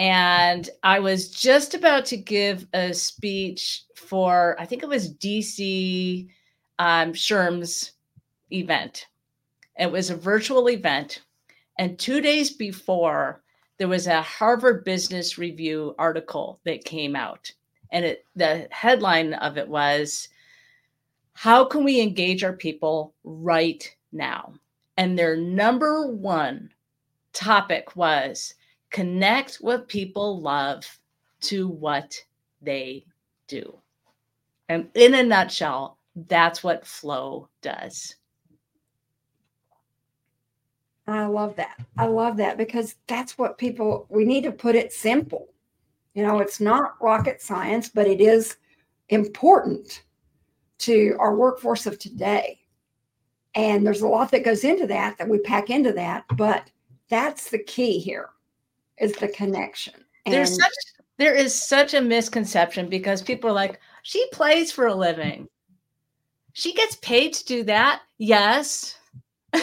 And 0.00 0.70
I 0.82 0.98
was 0.98 1.28
just 1.28 1.74
about 1.74 2.06
to 2.06 2.16
give 2.16 2.66
a 2.72 2.94
speech 2.94 3.84
for, 3.94 4.56
I 4.58 4.64
think 4.64 4.82
it 4.82 4.88
was 4.88 5.12
DC 5.16 6.26
um, 6.78 7.12
SHRM's 7.12 7.92
event. 8.50 9.08
It 9.78 9.92
was 9.92 10.08
a 10.08 10.16
virtual 10.16 10.70
event. 10.70 11.20
And 11.78 11.98
two 11.98 12.22
days 12.22 12.50
before, 12.50 13.42
there 13.76 13.88
was 13.88 14.06
a 14.06 14.22
Harvard 14.22 14.86
Business 14.86 15.36
Review 15.36 15.94
article 15.98 16.60
that 16.64 16.86
came 16.86 17.14
out. 17.14 17.52
And 17.92 18.06
it, 18.06 18.24
the 18.34 18.68
headline 18.70 19.34
of 19.34 19.58
it 19.58 19.68
was 19.68 20.30
How 21.34 21.62
can 21.62 21.84
we 21.84 22.00
engage 22.00 22.42
our 22.42 22.54
people 22.54 23.12
right 23.22 23.94
now? 24.12 24.54
And 24.96 25.18
their 25.18 25.36
number 25.36 26.06
one 26.06 26.70
topic 27.34 27.96
was 27.96 28.54
connect 28.90 29.56
what 29.56 29.88
people 29.88 30.40
love 30.40 30.84
to 31.42 31.68
what 31.68 32.16
they 32.60 33.06
do. 33.46 33.78
And 34.68 34.88
in 34.94 35.14
a 35.14 35.22
nutshell, 35.22 35.98
that's 36.28 36.62
what 36.62 36.86
flow 36.86 37.48
does. 37.62 38.16
I 41.06 41.26
love 41.26 41.56
that. 41.56 41.76
I 41.98 42.06
love 42.06 42.36
that 42.36 42.56
because 42.56 42.94
that's 43.08 43.36
what 43.36 43.58
people, 43.58 44.06
we 44.10 44.24
need 44.24 44.44
to 44.44 44.52
put 44.52 44.76
it 44.76 44.92
simple. 44.92 45.48
You 46.14 46.24
know, 46.24 46.38
it's 46.38 46.60
not 46.60 47.02
rocket 47.02 47.42
science, 47.42 47.88
but 47.88 48.06
it 48.06 48.20
is 48.20 48.56
important 49.08 50.04
to 50.78 51.16
our 51.18 51.34
workforce 51.34 51.86
of 51.86 51.98
today. 51.98 52.60
And 53.54 53.84
there's 53.84 54.02
a 54.02 54.08
lot 54.08 54.30
that 54.30 54.44
goes 54.44 54.62
into 54.62 54.86
that 54.86 55.18
that 55.18 55.28
we 55.28 55.38
pack 55.40 55.70
into 55.70 55.92
that, 55.94 56.24
but 56.36 56.70
that's 57.08 57.50
the 57.50 57.58
key 57.58 57.98
here 57.98 58.30
is 59.00 59.12
the 59.14 59.28
connection. 59.28 59.94
And 60.26 60.34
there's 60.34 60.56
such 60.56 60.72
there 61.18 61.34
is 61.34 61.54
such 61.54 61.94
a 61.94 62.00
misconception 62.00 62.88
because 62.88 63.20
people 63.20 63.50
are 63.50 63.54
like, 63.54 63.78
she 64.02 64.26
plays 64.32 64.72
for 64.72 64.86
a 64.86 64.94
living. 64.94 65.48
She 66.54 66.72
gets 66.72 66.96
paid 66.96 67.34
to 67.34 67.44
do 67.44 67.64
that. 67.64 68.00
Yes. 68.16 68.96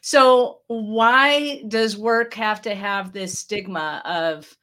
so 0.00 0.60
why 0.68 1.64
does 1.66 1.96
work 1.96 2.34
have 2.34 2.62
to 2.62 2.74
have 2.74 3.12
this 3.12 3.38
stigma 3.38 4.02
of 4.04 4.56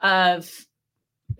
of 0.00 0.66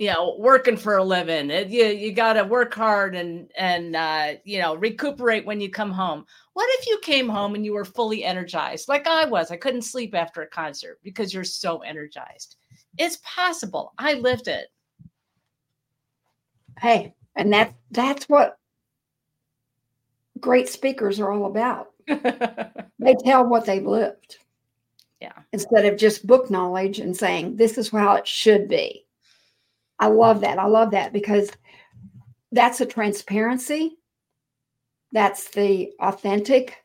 you 0.01 0.07
know 0.07 0.35
working 0.39 0.79
for 0.79 0.97
a 0.97 1.05
living. 1.05 1.51
It, 1.51 1.69
you 1.69 1.85
you 1.85 2.13
got 2.13 2.33
to 2.33 2.45
work 2.45 2.73
hard 2.73 3.15
and 3.15 3.51
and 3.57 3.95
uh, 3.95 4.33
you 4.45 4.59
know 4.59 4.75
recuperate 4.75 5.45
when 5.45 5.61
you 5.61 5.71
come 5.71 5.93
home. 5.93 6.25
What 6.55 6.67
if 6.79 6.87
you 6.87 6.99
came 7.03 7.29
home 7.29 7.55
and 7.55 7.67
you 7.67 7.75
were 7.75 7.85
fully 7.85 8.25
energized 8.25 8.89
like 8.89 9.07
i 9.07 9.27
was? 9.27 9.51
I 9.51 9.57
couldn't 9.57 9.83
sleep 9.83 10.15
after 10.15 10.41
a 10.41 10.47
concert 10.47 10.99
because 11.05 11.35
you're 11.35 11.45
so 11.45 11.81
energized. 11.81 12.57
It's 12.97 13.19
possible. 13.23 13.93
I 13.99 14.15
lived 14.15 14.49
it. 14.49 14.69
Hey 16.81 17.15
and 17.37 17.53
that 17.53 17.75
that's 17.91 18.27
what 18.27 18.57
great 20.41 20.69
speakers 20.71 21.21
are 21.21 21.31
all 21.31 21.45
about. 21.47 21.91
They 23.03 23.15
tell 23.15 23.47
what 23.47 23.65
they've 23.65 23.87
lived. 23.87 24.37
Yeah. 25.23 25.33
Instead 25.55 25.87
of 25.87 25.99
just 25.99 26.27
book 26.27 26.51
knowledge 26.51 26.99
and 26.99 27.17
saying 27.17 27.57
this 27.57 27.79
is 27.79 27.89
how 27.89 28.17
it 28.17 28.29
should 28.29 28.69
be 28.69 29.07
i 30.01 30.07
love 30.07 30.41
that 30.41 30.59
i 30.59 30.67
love 30.67 30.91
that 30.91 31.13
because 31.13 31.51
that's 32.53 32.81
a 32.81 32.87
transparency 32.87 33.97
that's 35.13 35.51
the 35.51 35.93
authentic 36.01 36.85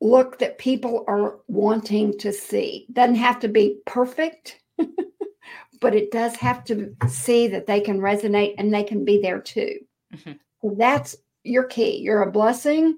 look 0.00 0.38
that 0.38 0.58
people 0.58 1.04
are 1.08 1.38
wanting 1.48 2.16
to 2.18 2.32
see 2.32 2.86
doesn't 2.92 3.14
have 3.14 3.40
to 3.40 3.48
be 3.48 3.78
perfect 3.86 4.60
but 5.80 5.94
it 5.94 6.10
does 6.10 6.36
have 6.36 6.64
to 6.64 6.94
see 7.08 7.48
that 7.48 7.66
they 7.66 7.80
can 7.80 8.00
resonate 8.00 8.54
and 8.58 8.72
they 8.72 8.82
can 8.82 9.04
be 9.04 9.20
there 9.20 9.40
too. 9.40 9.78
Mm-hmm. 10.14 10.32
So 10.62 10.74
that's 10.78 11.14
your 11.42 11.64
key. 11.64 11.98
You're 11.98 12.22
a 12.22 12.32
blessing. 12.32 12.96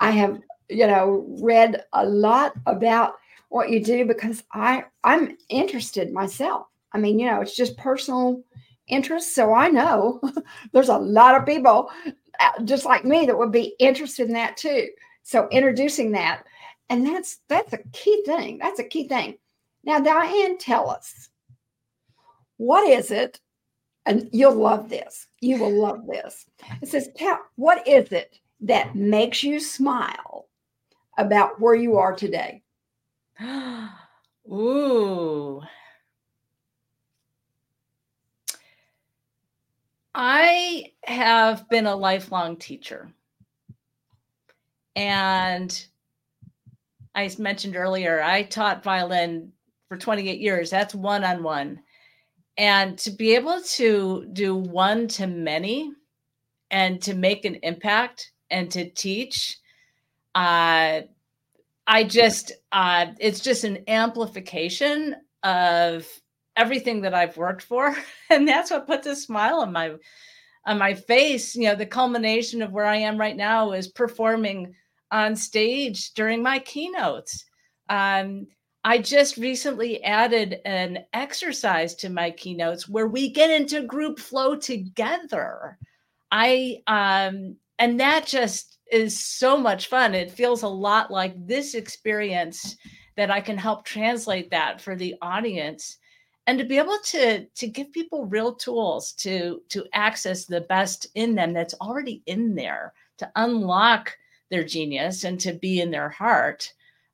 I 0.00 0.12
have 0.12 0.40
you 0.72 0.86
know, 0.86 1.26
read 1.40 1.84
a 1.92 2.06
lot 2.06 2.54
about 2.66 3.14
what 3.50 3.68
you 3.68 3.84
do 3.84 4.06
because 4.06 4.42
I 4.52 4.84
I'm 5.04 5.36
interested 5.48 6.12
myself. 6.12 6.66
I 6.92 6.98
mean, 6.98 7.18
you 7.18 7.26
know, 7.26 7.40
it's 7.40 7.56
just 7.56 7.76
personal 7.76 8.42
interest. 8.88 9.34
So 9.34 9.54
I 9.54 9.68
know 9.68 10.20
there's 10.72 10.88
a 10.88 10.98
lot 10.98 11.34
of 11.34 11.46
people 11.46 11.90
uh, 12.40 12.62
just 12.64 12.84
like 12.84 13.04
me 13.04 13.26
that 13.26 13.38
would 13.38 13.52
be 13.52 13.74
interested 13.78 14.26
in 14.26 14.34
that 14.34 14.56
too. 14.56 14.88
So 15.22 15.48
introducing 15.50 16.12
that, 16.12 16.44
and 16.88 17.06
that's 17.06 17.38
that's 17.48 17.72
a 17.72 17.78
key 17.92 18.22
thing. 18.26 18.58
That's 18.58 18.80
a 18.80 18.84
key 18.84 19.08
thing. 19.08 19.38
Now, 19.84 20.00
Diane, 20.00 20.58
tell 20.58 20.90
us 20.90 21.28
what 22.56 22.88
is 22.88 23.10
it? 23.10 23.40
And 24.06 24.28
you'll 24.32 24.54
love 24.54 24.88
this. 24.88 25.26
You 25.40 25.58
will 25.58 25.70
love 25.70 26.06
this. 26.06 26.46
It 26.80 26.88
says, 26.88 27.08
what 27.56 27.86
is 27.86 28.10
it 28.12 28.38
that 28.60 28.94
makes 28.96 29.42
you 29.42 29.60
smile 29.60 30.48
about 31.18 31.60
where 31.60 31.74
you 31.74 31.96
are 31.96 32.14
today? 32.14 32.62
Ooh. 34.50 35.62
I 40.14 40.92
have 41.04 41.68
been 41.68 41.86
a 41.86 41.96
lifelong 41.96 42.56
teacher. 42.56 43.10
And 44.94 45.86
I 47.14 47.30
mentioned 47.38 47.76
earlier, 47.76 48.22
I 48.22 48.42
taught 48.42 48.84
violin 48.84 49.52
for 49.88 49.96
28 49.96 50.40
years. 50.40 50.70
That's 50.70 50.94
one 50.94 51.24
on 51.24 51.42
one. 51.42 51.80
And 52.58 52.98
to 52.98 53.10
be 53.10 53.34
able 53.34 53.62
to 53.62 54.26
do 54.32 54.54
one 54.54 55.08
to 55.08 55.26
many 55.26 55.90
and 56.70 57.00
to 57.02 57.14
make 57.14 57.44
an 57.44 57.56
impact 57.62 58.32
and 58.50 58.70
to 58.70 58.90
teach, 58.90 59.58
uh, 60.34 61.00
I 61.86 62.04
just, 62.04 62.52
uh, 62.72 63.06
it's 63.18 63.40
just 63.40 63.64
an 63.64 63.84
amplification 63.88 65.16
of 65.42 66.06
everything 66.56 67.00
that 67.02 67.14
I've 67.14 67.36
worked 67.36 67.62
for. 67.62 67.94
And 68.30 68.48
that's 68.48 68.70
what 68.70 68.86
puts 68.86 69.06
a 69.06 69.14
smile 69.14 69.60
on 69.60 69.72
my 69.72 69.92
on 70.64 70.78
my 70.78 70.94
face. 70.94 71.54
You 71.54 71.64
know, 71.64 71.74
the 71.74 71.84
culmination 71.84 72.62
of 72.62 72.72
where 72.72 72.86
I 72.86 72.96
am 72.96 73.18
right 73.18 73.36
now 73.36 73.72
is 73.72 73.88
performing 73.88 74.74
on 75.10 75.36
stage 75.36 76.14
during 76.14 76.42
my 76.42 76.58
keynotes. 76.58 77.44
Um, 77.90 78.46
I 78.84 78.98
just 78.98 79.36
recently 79.36 80.02
added 80.02 80.60
an 80.64 81.04
exercise 81.12 81.94
to 81.96 82.08
my 82.08 82.30
keynotes 82.30 82.88
where 82.88 83.06
we 83.06 83.30
get 83.30 83.50
into 83.50 83.82
group 83.82 84.18
flow 84.18 84.56
together. 84.56 85.78
I 86.30 86.78
um 86.86 87.56
and 87.78 88.00
that 88.00 88.26
just 88.26 88.78
is 88.90 89.18
so 89.18 89.56
much 89.56 89.86
fun. 89.86 90.14
It 90.14 90.30
feels 90.30 90.62
a 90.62 90.68
lot 90.68 91.10
like 91.10 91.34
this 91.46 91.74
experience 91.74 92.76
that 93.16 93.30
I 93.30 93.40
can 93.40 93.58
help 93.58 93.84
translate 93.84 94.50
that 94.50 94.80
for 94.80 94.96
the 94.96 95.14
audience 95.22 95.98
and 96.46 96.58
to 96.58 96.64
be 96.64 96.78
able 96.78 96.98
to 97.04 97.44
to 97.46 97.66
give 97.66 97.92
people 97.92 98.26
real 98.26 98.54
tools 98.54 99.12
to 99.12 99.62
to 99.68 99.84
access 99.92 100.44
the 100.44 100.60
best 100.62 101.06
in 101.14 101.34
them 101.34 101.52
that's 101.52 101.74
already 101.74 102.22
in 102.26 102.54
there 102.54 102.92
to 103.18 103.30
unlock 103.36 104.16
their 104.50 104.64
genius 104.64 105.24
and 105.24 105.40
to 105.40 105.52
be 105.52 105.80
in 105.80 105.90
their 105.90 106.08
heart 106.08 106.72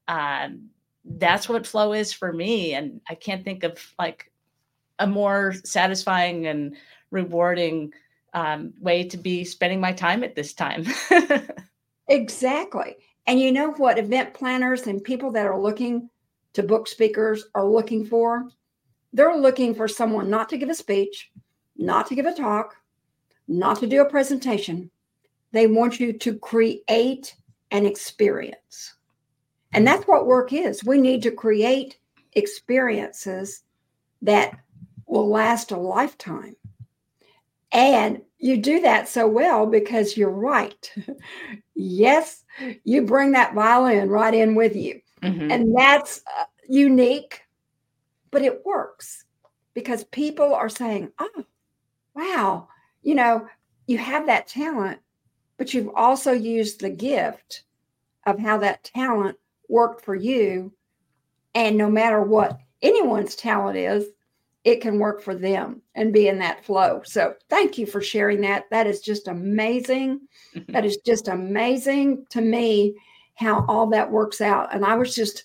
um, 0.09 0.69
that's 1.05 1.49
what 1.49 1.67
flow 1.67 1.93
is 1.93 2.13
for 2.13 2.33
me 2.33 2.75
and 2.75 3.01
i 3.09 3.15
can't 3.15 3.45
think 3.45 3.65
of 3.65 3.79
like 3.99 4.31
a 4.99 5.07
more 5.07 5.55
satisfying 5.65 6.47
and 6.47 6.77
rewarding 7.11 7.93
um, 8.35 8.75
way 8.81 9.05
to 9.05 9.17
be 9.17 9.45
spending 9.45 9.81
my 9.81 9.93
time 9.93 10.23
at 10.23 10.35
this 10.35 10.53
time. 10.53 10.85
Exactly. 12.09 12.97
And 13.27 13.39
you 13.39 13.53
know 13.53 13.73
what 13.73 13.99
event 13.99 14.33
planners 14.33 14.87
and 14.87 15.05
people 15.05 15.31
that 15.33 15.47
are 15.47 15.61
looking 15.61 16.09
to 16.55 16.63
book 16.63 16.89
speakers 16.89 17.45
are 17.55 17.67
looking 17.67 18.07
for 18.07 18.49
they're 19.13 19.37
looking 19.37 19.75
for 19.75 19.89
someone 19.89 20.31
not 20.31 20.49
to 20.51 20.59
give 20.59 20.69
a 20.69 20.75
speech, 20.75 21.31
not 21.77 22.07
to 22.09 22.15
give 22.15 22.27
a 22.27 22.35
talk, 22.35 22.77
not 23.47 23.81
to 23.81 23.87
do 23.87 24.03
a 24.03 24.11
presentation. 24.11 24.91
They 25.53 25.67
want 25.67 25.99
you 25.99 26.13
to 26.13 26.39
create 26.39 27.35
an 27.71 27.87
experience. 27.87 28.95
And 29.73 29.87
that's 29.87 30.07
what 30.07 30.27
work 30.27 30.53
is. 30.53 30.85
We 30.85 30.99
need 30.99 31.23
to 31.23 31.31
create 31.31 31.99
experiences 32.33 33.63
that 34.23 34.59
will 35.07 35.29
last 35.29 35.71
a 35.71 35.77
lifetime. 35.77 36.57
And 37.73 38.23
you 38.39 38.57
do 38.57 38.81
that 38.81 39.09
so 39.09 39.27
well 39.27 39.67
because 39.67 40.17
you're 40.17 40.31
right. 40.31 40.93
yes, 41.75 42.45
you 42.85 43.03
bring 43.03 43.33
that 43.33 43.55
violin 43.55 44.09
right 44.09 44.33
in 44.33 44.55
with 44.55 44.77
you. 44.77 45.01
Mm-hmm. 45.23 45.51
And 45.51 45.77
that's 45.77 46.23
uh, 46.39 46.45
unique 46.69 47.43
but 48.31 48.43
it 48.43 48.65
works 48.65 49.25
because 49.75 50.05
people 50.05 50.55
are 50.55 50.69
saying, 50.69 51.11
oh, 51.19 51.45
wow, 52.15 52.69
you 53.03 53.15
know, 53.15 53.47
you 53.87 53.99
have 53.99 54.27
that 54.27 54.49
talent, 54.49 54.99
but 55.57 55.73
you've 55.73 55.91
also 55.95 56.33
used 56.33 56.81
the 56.81 56.91
gift 56.91 57.65
of 58.27 58.39
how 58.39 58.59
that 58.59 58.85
talent 58.85 59.37
worked 59.69 60.05
for 60.05 60.15
you. 60.15 60.73
And 61.55 61.77
no 61.77 61.91
matter 61.91 62.23
what 62.23 62.61
anyone's 62.83 63.35
talent 63.35 63.77
is, 63.77 64.05
it 64.65 64.81
can 64.81 64.99
work 64.99 65.23
for 65.23 65.35
them 65.35 65.81
and 65.95 66.13
be 66.13 66.29
in 66.29 66.39
that 66.41 66.65
flow. 66.65 67.01
So 67.05 67.35
thank 67.49 67.79
you 67.79 67.87
for 67.87 68.03
sharing 68.03 68.41
that. 68.43 68.65
That 68.71 68.87
is 68.87 69.01
just 69.01 69.29
amazing. 69.29 70.21
that 70.69 70.85
is 70.85 70.99
just 70.99 71.29
amazing 71.29 72.27
to 72.31 72.41
me 72.41 72.95
how 73.35 73.65
all 73.69 73.87
that 73.87 74.11
works 74.11 74.41
out. 74.41 74.75
And 74.75 74.85
I 74.85 74.97
was 74.97 75.15
just 75.15 75.45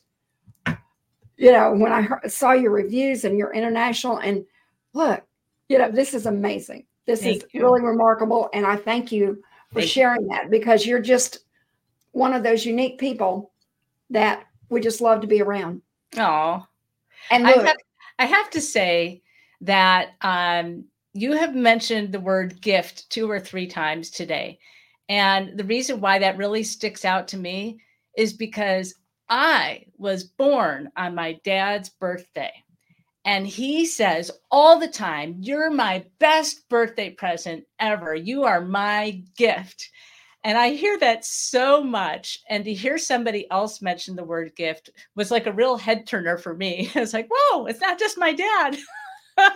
you 1.38 1.52
know, 1.52 1.74
when 1.74 1.92
I 1.92 2.02
heard, 2.02 2.32
saw 2.32 2.52
your 2.52 2.72
reviews 2.72 3.26
and 3.26 3.38
your 3.38 3.54
international, 3.54 4.18
and 4.18 4.46
look, 4.94 5.24
you 5.70 5.78
know, 5.78 5.92
this 5.92 6.14
is 6.14 6.26
amazing. 6.26 6.86
This 7.06 7.22
thank 7.22 7.44
is 7.44 7.50
you. 7.52 7.62
really 7.62 7.82
remarkable. 7.82 8.50
And 8.54 8.66
I 8.66 8.76
thank 8.76 9.12
you 9.12 9.42
for 9.72 9.80
thank 9.80 9.92
sharing 9.92 10.24
you. 10.24 10.30
that 10.30 10.50
because 10.50 10.86
you're 10.86 11.02
just 11.02 11.40
one 12.12 12.34
of 12.34 12.44
those 12.44 12.66
unique 12.66 13.00
people 13.00 13.52
that 14.10 14.46
we 14.70 14.82
just 14.82 15.02
love 15.02 15.22
to 15.22 15.28
be 15.28 15.42
around. 15.42 15.82
Oh, 16.18 16.66
and 17.32 17.44
look, 17.44 17.58
I 17.58 17.68
have, 17.68 17.78
I 18.20 18.26
have 18.26 18.50
to 18.52 18.62
say 18.62 19.22
that 19.62 20.12
um, 20.22 20.86
you 21.14 21.34
have 21.34 21.56
mentioned 21.56 22.12
the 22.12 22.20
word 22.20 22.62
gift 22.62 23.10
two 23.10 23.30
or 23.30 23.40
three 23.40 23.68
times 23.68 24.10
today. 24.10 24.60
And 25.10 25.58
the 25.58 25.64
reason 25.64 26.02
why 26.02 26.20
that 26.20 26.38
really 26.38 26.64
sticks 26.64 27.06
out 27.06 27.28
to 27.30 27.38
me 27.38 27.80
is 28.16 28.34
because 28.34 28.96
I 29.30 29.86
was 29.98 30.24
born 30.24 30.90
on 30.96 31.16
my 31.16 31.40
dad's 31.44 31.90
birthday. 31.90 32.52
And 33.26 33.48
he 33.48 33.86
says 33.86 34.32
all 34.52 34.80
the 34.80 34.88
time, 34.88 35.38
You're 35.40 35.72
my 35.72 36.06
best 36.20 36.68
birthday 36.70 37.10
present 37.10 37.64
ever. 37.80 38.14
You 38.14 38.44
are 38.44 38.62
my 38.62 39.22
gift. 39.38 39.90
And 40.44 40.58
I 40.58 40.72
hear 40.72 41.00
that 41.00 41.24
so 41.24 41.82
much. 41.82 42.40
And 42.50 42.66
to 42.66 42.74
hear 42.74 42.98
somebody 42.98 43.50
else 43.50 43.82
mention 43.82 44.16
the 44.16 44.26
word 44.26 44.54
gift 44.58 44.90
was 45.16 45.32
like 45.32 45.48
a 45.48 45.54
real 45.54 45.78
head 45.78 46.06
turner 46.06 46.38
for 46.38 46.54
me. 46.54 46.92
I 46.96 47.00
was 47.00 47.14
like, 47.14 47.30
Whoa, 47.32 47.66
it's 47.66 47.82
not 47.82 47.98
just 47.98 48.18
my 48.18 48.34
dad. 48.34 48.78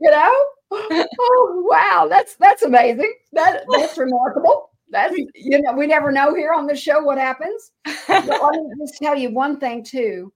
you 0.00 0.10
know? 0.10 0.44
Oh 0.70 1.66
wow, 1.68 2.06
that's 2.08 2.36
that's 2.36 2.62
amazing. 2.62 3.12
That 3.32 3.64
that's 3.70 3.98
remarkable 3.98 4.70
that's 4.90 5.16
you 5.34 5.60
know 5.62 5.72
we 5.72 5.86
never 5.86 6.12
know 6.12 6.34
here 6.34 6.52
on 6.52 6.66
the 6.66 6.76
show 6.76 7.02
what 7.02 7.18
happens. 7.18 7.72
But 8.06 8.26
let 8.26 8.52
me 8.52 8.70
just 8.78 8.98
tell 9.02 9.16
you 9.16 9.30
one 9.30 9.58
thing 9.58 9.82
too. 9.82 10.32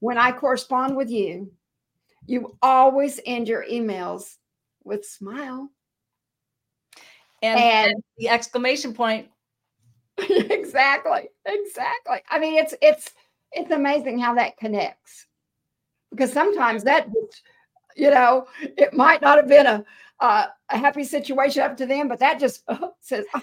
When 0.00 0.18
I 0.18 0.32
correspond 0.32 0.96
with 0.96 1.10
you, 1.10 1.52
you 2.26 2.56
always 2.62 3.20
end 3.26 3.48
your 3.48 3.64
emails 3.64 4.36
with 4.84 5.04
smile. 5.04 5.70
And, 7.42 7.60
and 7.60 7.94
the 8.18 8.28
exclamation 8.28 8.94
point. 8.94 9.28
exactly. 10.18 11.28
Exactly. 11.44 12.18
I 12.30 12.38
mean, 12.38 12.58
it's 12.58 12.74
it's 12.82 13.12
it's 13.52 13.70
amazing 13.70 14.18
how 14.18 14.34
that 14.34 14.56
connects. 14.56 15.26
Because 16.10 16.32
sometimes 16.32 16.84
that 16.84 17.08
you 17.96 18.10
know, 18.10 18.46
it 18.60 18.94
might 18.94 19.22
not 19.22 19.38
have 19.38 19.48
been 19.48 19.66
a 19.66 19.84
uh, 20.20 20.46
a 20.70 20.78
happy 20.78 21.04
situation 21.04 21.62
up 21.62 21.76
to 21.76 21.86
them, 21.86 22.08
but 22.08 22.18
that 22.20 22.40
just 22.40 22.62
uh, 22.68 22.88
says, 23.00 23.24
oh, 23.34 23.42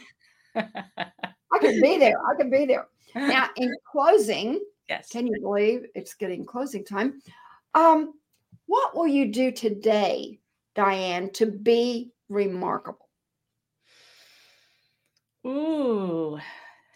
I 0.56 1.60
can 1.60 1.82
be 1.82 1.98
there. 1.98 2.16
I 2.26 2.36
can 2.36 2.50
be 2.50 2.66
there. 2.66 2.88
Now, 3.16 3.50
in 3.58 3.74
closing, 3.90 4.62
yes. 4.90 5.10
Can 5.10 5.28
you 5.28 5.40
believe 5.42 5.86
it's 5.96 6.14
getting 6.14 6.46
closing 6.46 6.84
time? 6.84 7.22
Um, 7.74 8.14
what 8.66 8.96
will 8.96 9.08
you 9.08 9.32
do 9.32 9.52
today, 9.52 10.40
Diane, 10.76 11.32
to 11.34 11.46
be 11.48 12.12
remarkable? 12.30 13.10
Ooh, 15.46 16.40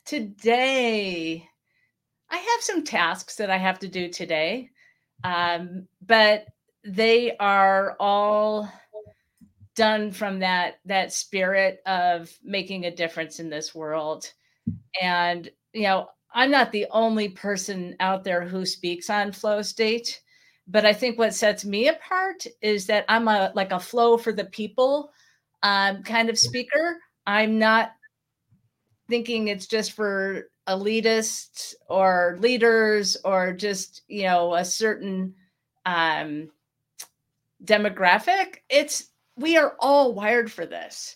today 0.06 1.48
I 2.30 2.38
have 2.38 2.62
some 2.62 2.84
tasks 2.84 3.36
that 3.36 3.50
I 3.50 3.58
have 3.58 3.80
to 3.80 3.88
do 3.88 4.10
today, 4.10 4.70
um, 5.24 5.88
but 6.06 6.46
they 6.84 7.36
are 7.38 7.98
all 8.00 8.72
done 9.78 10.12
from 10.12 10.40
that 10.42 10.80
that 10.86 11.14
spirit 11.14 11.82
of 11.88 12.32
making 12.44 12.86
a 12.86 12.96
difference 12.96 13.40
in 13.40 13.50
this 13.52 13.76
world 13.76 14.34
And, 15.02 15.50
you 15.74 15.84
know, 15.84 16.10
I'm 16.34 16.52
not 16.52 16.72
the 16.72 16.88
only 16.92 17.30
person 17.30 17.96
out 18.00 18.24
there 18.24 18.44
who 18.48 18.66
speaks 18.66 19.10
on 19.10 19.32
flow 19.32 19.62
state, 19.62 20.22
but 20.68 20.86
I 20.86 20.94
think 20.94 21.18
what 21.18 21.34
sets 21.34 21.66
me 21.66 21.88
apart 21.90 22.46
is 22.62 22.88
that 22.88 23.06
I'm 23.10 23.28
a 23.28 23.52
like 23.56 23.72
a 23.72 23.80
flow 23.80 24.18
for 24.18 24.34
the 24.34 24.46
people 24.46 25.12
um, 25.64 26.04
kind 26.04 26.30
of 26.30 26.40
speaker. 26.40 27.00
I'm 27.28 27.60
not 27.60 27.92
thinking 29.10 29.48
it's 29.48 29.68
just 29.68 29.94
for 29.94 30.50
elitists 30.68 31.74
or 31.90 32.38
leaders 32.40 33.18
or 33.24 33.54
just 33.54 34.02
you 34.08 34.24
know 34.24 34.54
a 34.56 34.66
certain 34.66 35.34
um, 35.86 36.50
demographic. 37.64 38.58
It's 38.70 39.10
we 39.38 39.58
are 39.58 39.76
all 39.80 40.14
wired 40.14 40.52
for 40.52 40.66
this. 40.66 41.16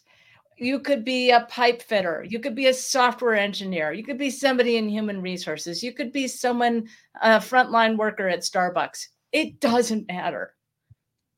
You 0.58 0.80
could 0.80 1.04
be 1.04 1.32
a 1.32 1.48
pipe 1.50 1.82
fitter. 1.82 2.24
You 2.28 2.40
could 2.40 2.56
be 2.56 2.68
a 2.68 2.74
software 2.74 3.34
engineer. 3.34 3.94
You 3.94 4.04
could 4.04 4.20
be 4.20 4.30
somebody 4.30 4.78
in 4.78 4.88
human 4.88 5.22
resources. 5.22 5.82
You 5.82 5.92
could 5.92 6.12
be 6.12 6.28
someone, 6.28 6.88
a 7.22 7.38
frontline 7.38 7.98
worker 7.98 8.28
at 8.28 8.42
Starbucks. 8.42 9.08
It 9.32 9.60
doesn't 9.60 10.08
matter. 10.08 10.54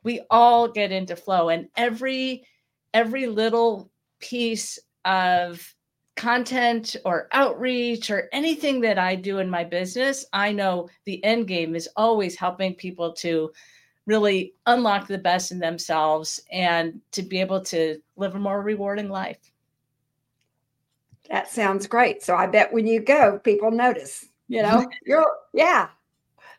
We 0.04 0.22
all 0.30 0.68
get 0.68 0.92
into 0.92 1.16
flow, 1.16 1.50
and 1.50 1.70
every 1.78 2.46
every 2.94 3.26
little 3.28 3.90
piece 4.20 4.78
of 5.06 5.74
content 6.16 6.96
or 7.06 7.28
outreach 7.32 8.12
or 8.12 8.30
anything 8.34 8.82
that 8.82 9.00
I 9.00 9.16
do 9.16 9.40
in 9.40 9.50
my 9.50 9.64
business, 9.64 10.26
I 10.34 10.52
know 10.52 10.90
the 11.06 11.24
end 11.24 11.48
game 11.48 11.76
is 11.76 11.90
always 11.96 12.36
helping 12.36 12.76
people 12.76 13.14
to 13.14 13.52
really 14.06 14.54
unlock 14.66 15.08
the 15.08 15.18
best 15.18 15.52
in 15.52 15.60
themselves 15.60 16.42
and 16.52 17.00
to 17.12 17.22
be 17.22 17.40
able 17.40 17.62
to 17.62 18.02
live 18.18 18.36
a 18.36 18.40
more 18.40 18.62
rewarding 18.62 19.10
life. 19.10 19.40
That 21.30 21.50
sounds 21.50 21.88
great. 21.88 22.22
So 22.22 22.36
I 22.36 22.48
bet 22.48 22.74
when 22.74 22.86
you 22.86 23.00
go, 23.00 23.40
people 23.40 23.72
notice, 23.72 24.26
you 24.48 24.62
know, 24.62 24.86
you're, 25.06 25.32
yeah, 25.54 25.90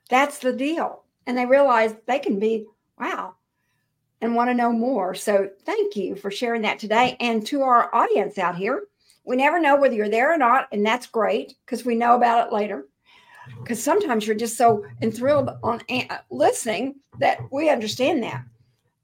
that's 0.09 0.38
the 0.38 0.52
deal. 0.52 1.02
And 1.26 1.37
they 1.37 1.46
realize 1.46 1.94
they 2.07 2.18
can 2.18 2.38
be, 2.38 2.66
wow, 2.98 3.35
and 4.20 4.35
want 4.35 4.50
to 4.50 4.54
know 4.54 4.72
more. 4.72 5.14
So 5.14 5.50
thank 5.64 5.96
you 5.96 6.16
for 6.16 6.30
sharing 6.30 6.62
that 6.62 6.78
today. 6.78 7.16
And 7.20 7.46
to 7.46 7.62
our 7.62 7.94
audience 7.94 8.38
out 8.38 8.57
here, 8.57 8.85
we 9.24 9.37
never 9.37 9.61
know 9.61 9.76
whether 9.76 9.94
you're 9.94 10.09
there 10.09 10.33
or 10.33 10.38
not. 10.38 10.68
And 10.72 10.85
that's 10.85 11.07
great 11.07 11.54
because 11.64 11.85
we 11.85 11.94
know 11.94 12.14
about 12.14 12.46
it 12.46 12.52
later 12.52 12.87
because 13.59 13.83
sometimes 13.83 14.26
you're 14.26 14.37
just 14.37 14.57
so 14.57 14.85
enthralled 15.02 15.50
on 15.62 15.80
uh, 15.90 16.18
listening 16.30 16.96
that 17.18 17.40
we 17.50 17.70
understand 17.70 18.22
that. 18.22 18.44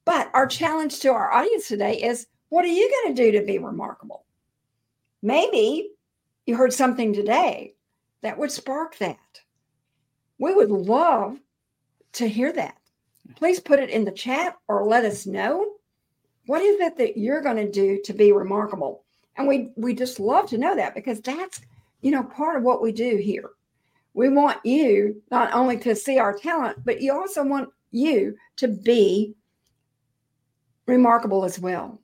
But 0.04 0.30
our 0.34 0.46
challenge 0.46 1.00
to 1.00 1.08
our 1.12 1.32
audience 1.32 1.68
today 1.68 2.02
is 2.02 2.26
what 2.48 2.64
are 2.64 2.68
you 2.68 2.90
going 3.04 3.14
to 3.14 3.22
do 3.22 3.38
to 3.38 3.44
be 3.44 3.58
remarkable? 3.58 4.24
Maybe 5.22 5.90
you 6.46 6.56
heard 6.56 6.72
something 6.72 7.12
today 7.12 7.74
that 8.22 8.38
would 8.38 8.50
spark 8.50 8.98
that. 8.98 9.18
We 10.38 10.54
would 10.54 10.70
love 10.70 11.38
to 12.14 12.28
hear 12.28 12.52
that. 12.52 12.76
Please 13.36 13.60
put 13.60 13.78
it 13.78 13.90
in 13.90 14.04
the 14.04 14.10
chat 14.10 14.56
or 14.68 14.84
let 14.84 15.04
us 15.04 15.26
know. 15.26 15.74
What 16.46 16.62
is 16.62 16.80
it 16.80 16.96
that 16.98 17.16
you're 17.16 17.42
going 17.42 17.56
to 17.56 17.70
do 17.70 18.00
to 18.04 18.12
be 18.12 18.32
remarkable? 18.32 19.04
And 19.36 19.46
we 19.46 19.70
we 19.76 19.94
just 19.94 20.18
love 20.18 20.48
to 20.50 20.58
know 20.58 20.74
that 20.74 20.94
because 20.94 21.20
that's 21.20 21.60
you 22.00 22.10
know 22.10 22.24
part 22.24 22.56
of 22.56 22.64
what 22.64 22.82
we 22.82 22.90
do 22.90 23.16
here 23.16 23.50
we 24.14 24.28
want 24.28 24.64
you 24.64 25.22
not 25.30 25.52
only 25.52 25.78
to 25.78 25.94
see 25.94 26.18
our 26.18 26.36
talent, 26.36 26.84
but 26.84 27.00
you 27.00 27.12
also 27.12 27.44
want 27.44 27.70
you 27.90 28.36
to 28.56 28.68
be 28.68 29.34
remarkable 30.86 31.44
as 31.44 31.58
well. 31.58 32.00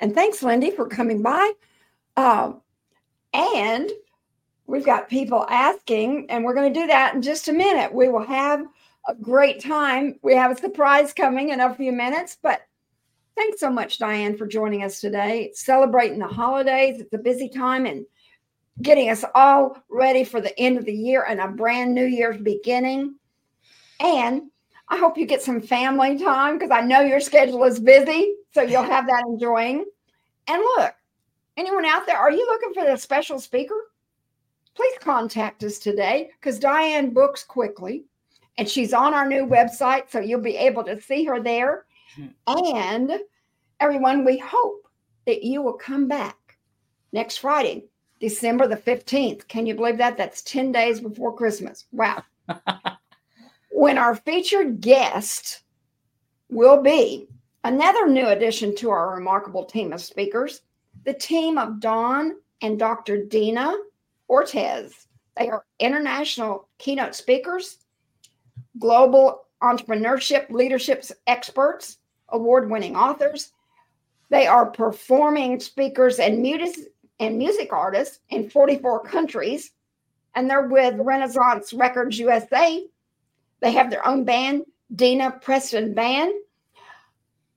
And 0.00 0.14
thanks, 0.14 0.42
Lindy, 0.42 0.70
for 0.70 0.88
coming 0.88 1.22
by. 1.22 1.52
Um, 2.16 2.60
and 3.32 3.90
we've 4.66 4.84
got 4.84 5.08
people 5.08 5.46
asking, 5.48 6.26
and 6.30 6.44
we're 6.44 6.54
going 6.54 6.72
to 6.72 6.80
do 6.80 6.86
that 6.86 7.14
in 7.14 7.22
just 7.22 7.48
a 7.48 7.52
minute. 7.52 7.92
We 7.92 8.08
will 8.08 8.26
have 8.26 8.64
a 9.08 9.14
great 9.14 9.60
time. 9.60 10.18
We 10.22 10.34
have 10.34 10.50
a 10.50 10.56
surprise 10.56 11.12
coming 11.12 11.50
in 11.50 11.60
a 11.60 11.74
few 11.74 11.92
minutes, 11.92 12.36
but 12.42 12.62
thanks 13.36 13.60
so 13.60 13.70
much, 13.70 13.98
Diane, 13.98 14.36
for 14.36 14.46
joining 14.46 14.82
us 14.82 15.00
today. 15.00 15.50
celebrating 15.54 16.18
the 16.18 16.26
holidays. 16.26 17.00
It's 17.00 17.12
a 17.12 17.18
busy 17.18 17.48
time, 17.48 17.86
and 17.86 18.04
getting 18.82 19.10
us 19.10 19.24
all 19.34 19.76
ready 19.88 20.24
for 20.24 20.40
the 20.40 20.58
end 20.58 20.78
of 20.78 20.84
the 20.84 20.92
year 20.92 21.24
and 21.28 21.40
a 21.40 21.48
brand 21.48 21.94
new 21.94 22.04
year's 22.04 22.40
beginning. 22.40 23.14
And 24.00 24.50
I 24.88 24.98
hope 24.98 25.16
you 25.16 25.26
get 25.26 25.42
some 25.42 25.60
family 25.60 26.18
time 26.18 26.58
because 26.58 26.70
I 26.70 26.80
know 26.80 27.00
your 27.00 27.20
schedule 27.20 27.64
is 27.64 27.78
busy. 27.78 28.34
So 28.52 28.62
you'll 28.62 28.82
have 28.82 29.06
that 29.06 29.24
enjoying. 29.28 29.84
And 30.48 30.60
look, 30.76 30.94
anyone 31.56 31.84
out 31.84 32.06
there, 32.06 32.18
are 32.18 32.30
you 32.30 32.44
looking 32.46 32.74
for 32.74 32.90
a 32.90 32.98
special 32.98 33.38
speaker? 33.38 33.76
Please 34.74 34.98
contact 35.00 35.62
us 35.62 35.78
today 35.78 36.30
because 36.40 36.58
Diane 36.58 37.14
books 37.14 37.44
quickly 37.44 38.04
and 38.58 38.68
she's 38.68 38.92
on 38.92 39.14
our 39.14 39.26
new 39.26 39.46
website. 39.46 40.10
So 40.10 40.18
you'll 40.18 40.40
be 40.40 40.56
able 40.56 40.82
to 40.84 41.00
see 41.00 41.24
her 41.24 41.40
there. 41.40 41.86
And 42.46 43.20
everyone, 43.78 44.24
we 44.24 44.38
hope 44.38 44.88
that 45.26 45.44
you 45.44 45.62
will 45.62 45.74
come 45.74 46.08
back 46.08 46.58
next 47.12 47.38
Friday 47.38 47.84
December 48.24 48.66
the 48.66 48.74
15th. 48.74 49.46
Can 49.48 49.66
you 49.66 49.74
believe 49.74 49.98
that? 49.98 50.16
That's 50.16 50.40
10 50.40 50.72
days 50.72 50.98
before 50.98 51.36
Christmas. 51.36 51.84
Wow. 51.92 52.22
when 53.70 53.98
our 53.98 54.14
featured 54.14 54.80
guest 54.80 55.60
will 56.48 56.80
be 56.80 57.28
another 57.64 58.08
new 58.08 58.26
addition 58.28 58.74
to 58.76 58.88
our 58.88 59.14
remarkable 59.14 59.66
team 59.66 59.92
of 59.92 60.00
speakers, 60.00 60.62
the 61.04 61.12
team 61.12 61.58
of 61.58 61.80
Dawn 61.80 62.36
and 62.62 62.78
Dr. 62.78 63.22
Dina 63.26 63.74
Ortez. 64.30 65.04
They 65.36 65.50
are 65.50 65.66
international 65.78 66.66
keynote 66.78 67.14
speakers, 67.14 67.76
global 68.78 69.44
entrepreneurship 69.62 70.48
leadership 70.48 71.04
experts, 71.26 71.98
award 72.30 72.70
winning 72.70 72.96
authors. 72.96 73.52
They 74.30 74.46
are 74.46 74.64
performing 74.64 75.60
speakers 75.60 76.18
and 76.18 76.40
music, 76.40 76.93
and 77.20 77.38
music 77.38 77.72
artists 77.72 78.20
in 78.30 78.50
44 78.50 79.04
countries, 79.04 79.70
and 80.34 80.48
they're 80.48 80.68
with 80.68 80.94
Renaissance 80.98 81.72
Records 81.72 82.18
USA. 82.18 82.84
They 83.60 83.72
have 83.72 83.90
their 83.90 84.06
own 84.06 84.24
band, 84.24 84.64
Dina 84.94 85.30
Preston 85.40 85.94
Band, 85.94 86.32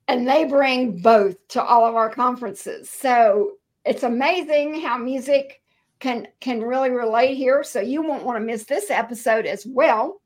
and 0.08 0.28
they 0.28 0.46
bring 0.46 1.00
both 1.00 1.36
to 1.50 1.63
all 1.63 1.86
of 1.86 1.96
our 1.96 2.10
conferences. 2.10 2.89
So 2.89 3.54
it's 3.86 4.04
amazing 4.04 4.82
how 4.82 4.98
music 4.98 5.62
can 6.00 6.28
can 6.39 6.62
really 6.62 6.91
relate 6.91 7.36
here. 7.36 7.63
So 7.63 7.82
you 7.82 8.02
won't 8.02 8.24
want 8.24 8.39
to 8.39 8.46
miss 8.46 8.65
this 8.65 8.91
episode 8.91 9.46
as 9.46 9.65
well. 9.65 10.22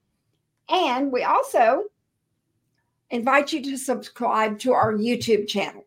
And 0.69 1.11
we 1.11 1.23
also 1.23 1.85
invite 3.09 3.53
you 3.53 3.61
to 3.63 3.77
subscribe 3.77 4.59
to 4.59 4.73
our 4.73 4.93
YouTube 4.93 5.47
channel. 5.47 5.85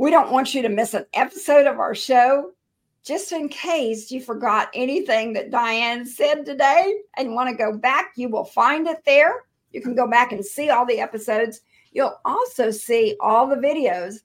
We 0.00 0.10
don't 0.10 0.32
want 0.32 0.54
you 0.54 0.62
to 0.62 0.70
miss 0.70 0.94
an 0.94 1.04
episode 1.12 1.66
of 1.66 1.78
our 1.78 1.94
show. 1.94 2.52
Just 3.04 3.32
in 3.32 3.50
case 3.50 4.10
you 4.10 4.22
forgot 4.22 4.70
anything 4.72 5.34
that 5.34 5.50
Diane 5.50 6.06
said 6.06 6.46
today 6.46 6.94
and 7.18 7.34
want 7.34 7.50
to 7.50 7.54
go 7.54 7.76
back, 7.76 8.12
you 8.16 8.30
will 8.30 8.46
find 8.46 8.86
it 8.86 9.04
there. 9.04 9.44
You 9.72 9.82
can 9.82 9.94
go 9.94 10.08
back 10.08 10.32
and 10.32 10.42
see 10.42 10.70
all 10.70 10.86
the 10.86 11.00
episodes. 11.00 11.60
You'll 11.92 12.18
also 12.24 12.70
see 12.70 13.14
all 13.20 13.46
the 13.46 13.56
videos 13.56 14.20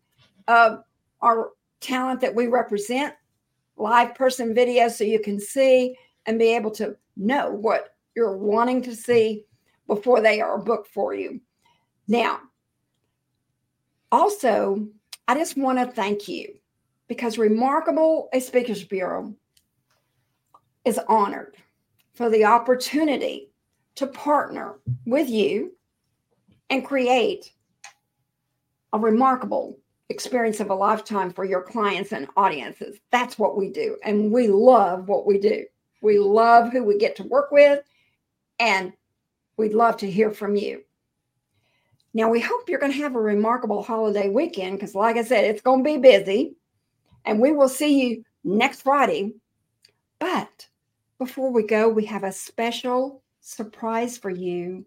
of 0.48 0.82
our 1.20 1.50
talent 1.82 2.22
that 2.22 2.34
we 2.34 2.48
represent, 2.48 3.14
live 3.76 4.16
person 4.16 4.56
videos, 4.56 4.92
so 4.92 5.04
you 5.04 5.20
can 5.20 5.42
see 5.42 5.98
and 6.26 6.40
be 6.40 6.56
able 6.56 6.72
to 6.72 6.96
know 7.18 7.52
what 7.52 7.98
you're 8.16 8.38
wanting 8.38 8.82
to 8.84 8.96
see 8.96 9.44
before 9.88 10.22
they 10.22 10.40
are 10.40 10.58
booked 10.58 10.88
for 10.88 11.14
you. 11.14 11.42
Now, 12.08 12.40
also, 14.10 14.88
I 15.28 15.36
just 15.36 15.58
want 15.58 15.80
to 15.80 15.88
thank 15.88 16.28
you 16.28 16.56
because 17.08 17.38
Remarkable 17.38 18.30
a 18.34 18.40
Speakers 18.40 18.84
Bureau 18.84 19.34
is 20.84 21.00
honored 21.08 21.56
for 22.14 22.30
the 22.30 22.46
opportunity 22.46 23.50
to 23.96 24.08
partner 24.08 24.76
with 25.06 25.30
you 25.30 25.74
and 26.70 26.86
create 26.86 27.52
a 28.94 29.00
remarkable 29.00 29.80
experience 30.10 30.60
of 30.60 30.70
a 30.70 30.76
lifetime 30.76 31.32
for 31.32 31.44
your 31.44 31.62
clients 31.62 32.12
and 32.12 32.28
audiences. 32.38 32.98
That's 33.12 33.40
what 33.40 33.58
we 33.58 33.70
do. 33.70 33.98
And 34.04 34.32
we 34.32 34.48
love 34.48 35.08
what 35.08 35.26
we 35.26 35.40
do. 35.40 35.66
We 36.02 36.20
love 36.20 36.72
who 36.72 36.84
we 36.84 36.98
get 37.00 37.16
to 37.16 37.24
work 37.24 37.52
with, 37.52 37.84
and 38.60 38.94
we'd 39.58 39.74
love 39.74 39.98
to 39.98 40.12
hear 40.12 40.30
from 40.30 40.56
you. 40.56 40.84
Now, 42.16 42.30
we 42.30 42.40
hope 42.40 42.70
you're 42.70 42.80
going 42.80 42.94
to 42.94 42.98
have 43.00 43.16
a 43.16 43.20
remarkable 43.20 43.84
holiday 43.84 44.30
weekend 44.30 44.80
because, 44.80 44.96
like 44.96 45.18
I 45.18 45.24
said, 45.24 45.44
it's 45.44 45.62
going 45.62 45.84
to 45.84 45.92
be 45.92 45.98
busy. 45.98 46.56
And 47.26 47.42
we 47.42 47.52
will 47.52 47.68
see 47.68 48.02
you 48.02 48.24
next 48.46 48.84
Friday. 48.84 49.34
But 50.18 50.66
before 51.20 51.52
we 51.52 51.64
go, 51.64 51.90
we 51.90 52.06
have 52.06 52.24
a 52.24 52.32
special 52.32 53.22
surprise 53.42 54.18
for 54.18 54.30
you. 54.30 54.86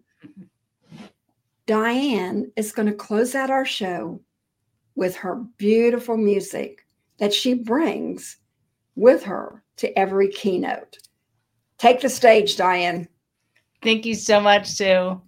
Diane 1.67 2.51
is 2.55 2.71
going 2.71 2.87
to 2.87 2.95
close 2.95 3.35
out 3.35 3.51
our 3.51 3.65
show 3.65 4.19
with 4.95 5.15
her 5.17 5.35
beautiful 5.57 6.17
music 6.17 6.87
that 7.19 7.31
she 7.31 7.53
brings 7.53 8.37
with 8.95 9.21
her 9.25 9.63
to 9.77 9.95
every 9.95 10.29
keynote. 10.29 10.97
Take 11.77 12.01
the 12.01 12.09
stage, 12.09 12.57
Diane. 12.57 13.07
Thank 13.83 14.07
you 14.07 14.15
so 14.15 14.41
much, 14.41 14.65
Sue. 14.65 15.21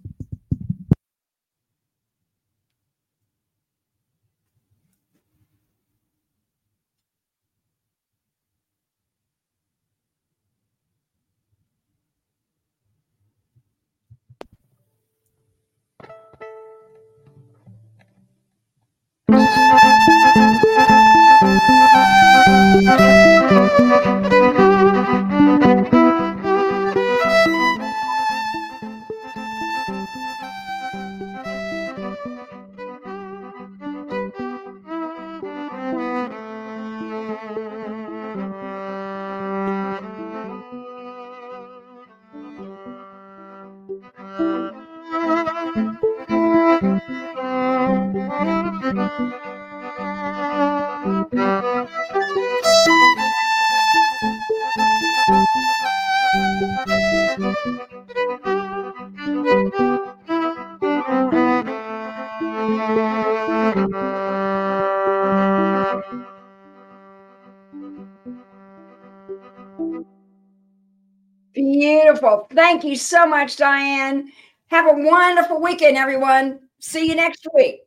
Thank 72.72 72.84
you 72.84 72.96
so 72.96 73.26
much, 73.26 73.56
Diane. 73.56 74.32
Have 74.68 74.86
a 74.86 74.94
wonderful 74.94 75.60
weekend, 75.60 75.98
everyone. 75.98 76.58
See 76.80 77.06
you 77.06 77.14
next 77.14 77.46
week. 77.54 77.81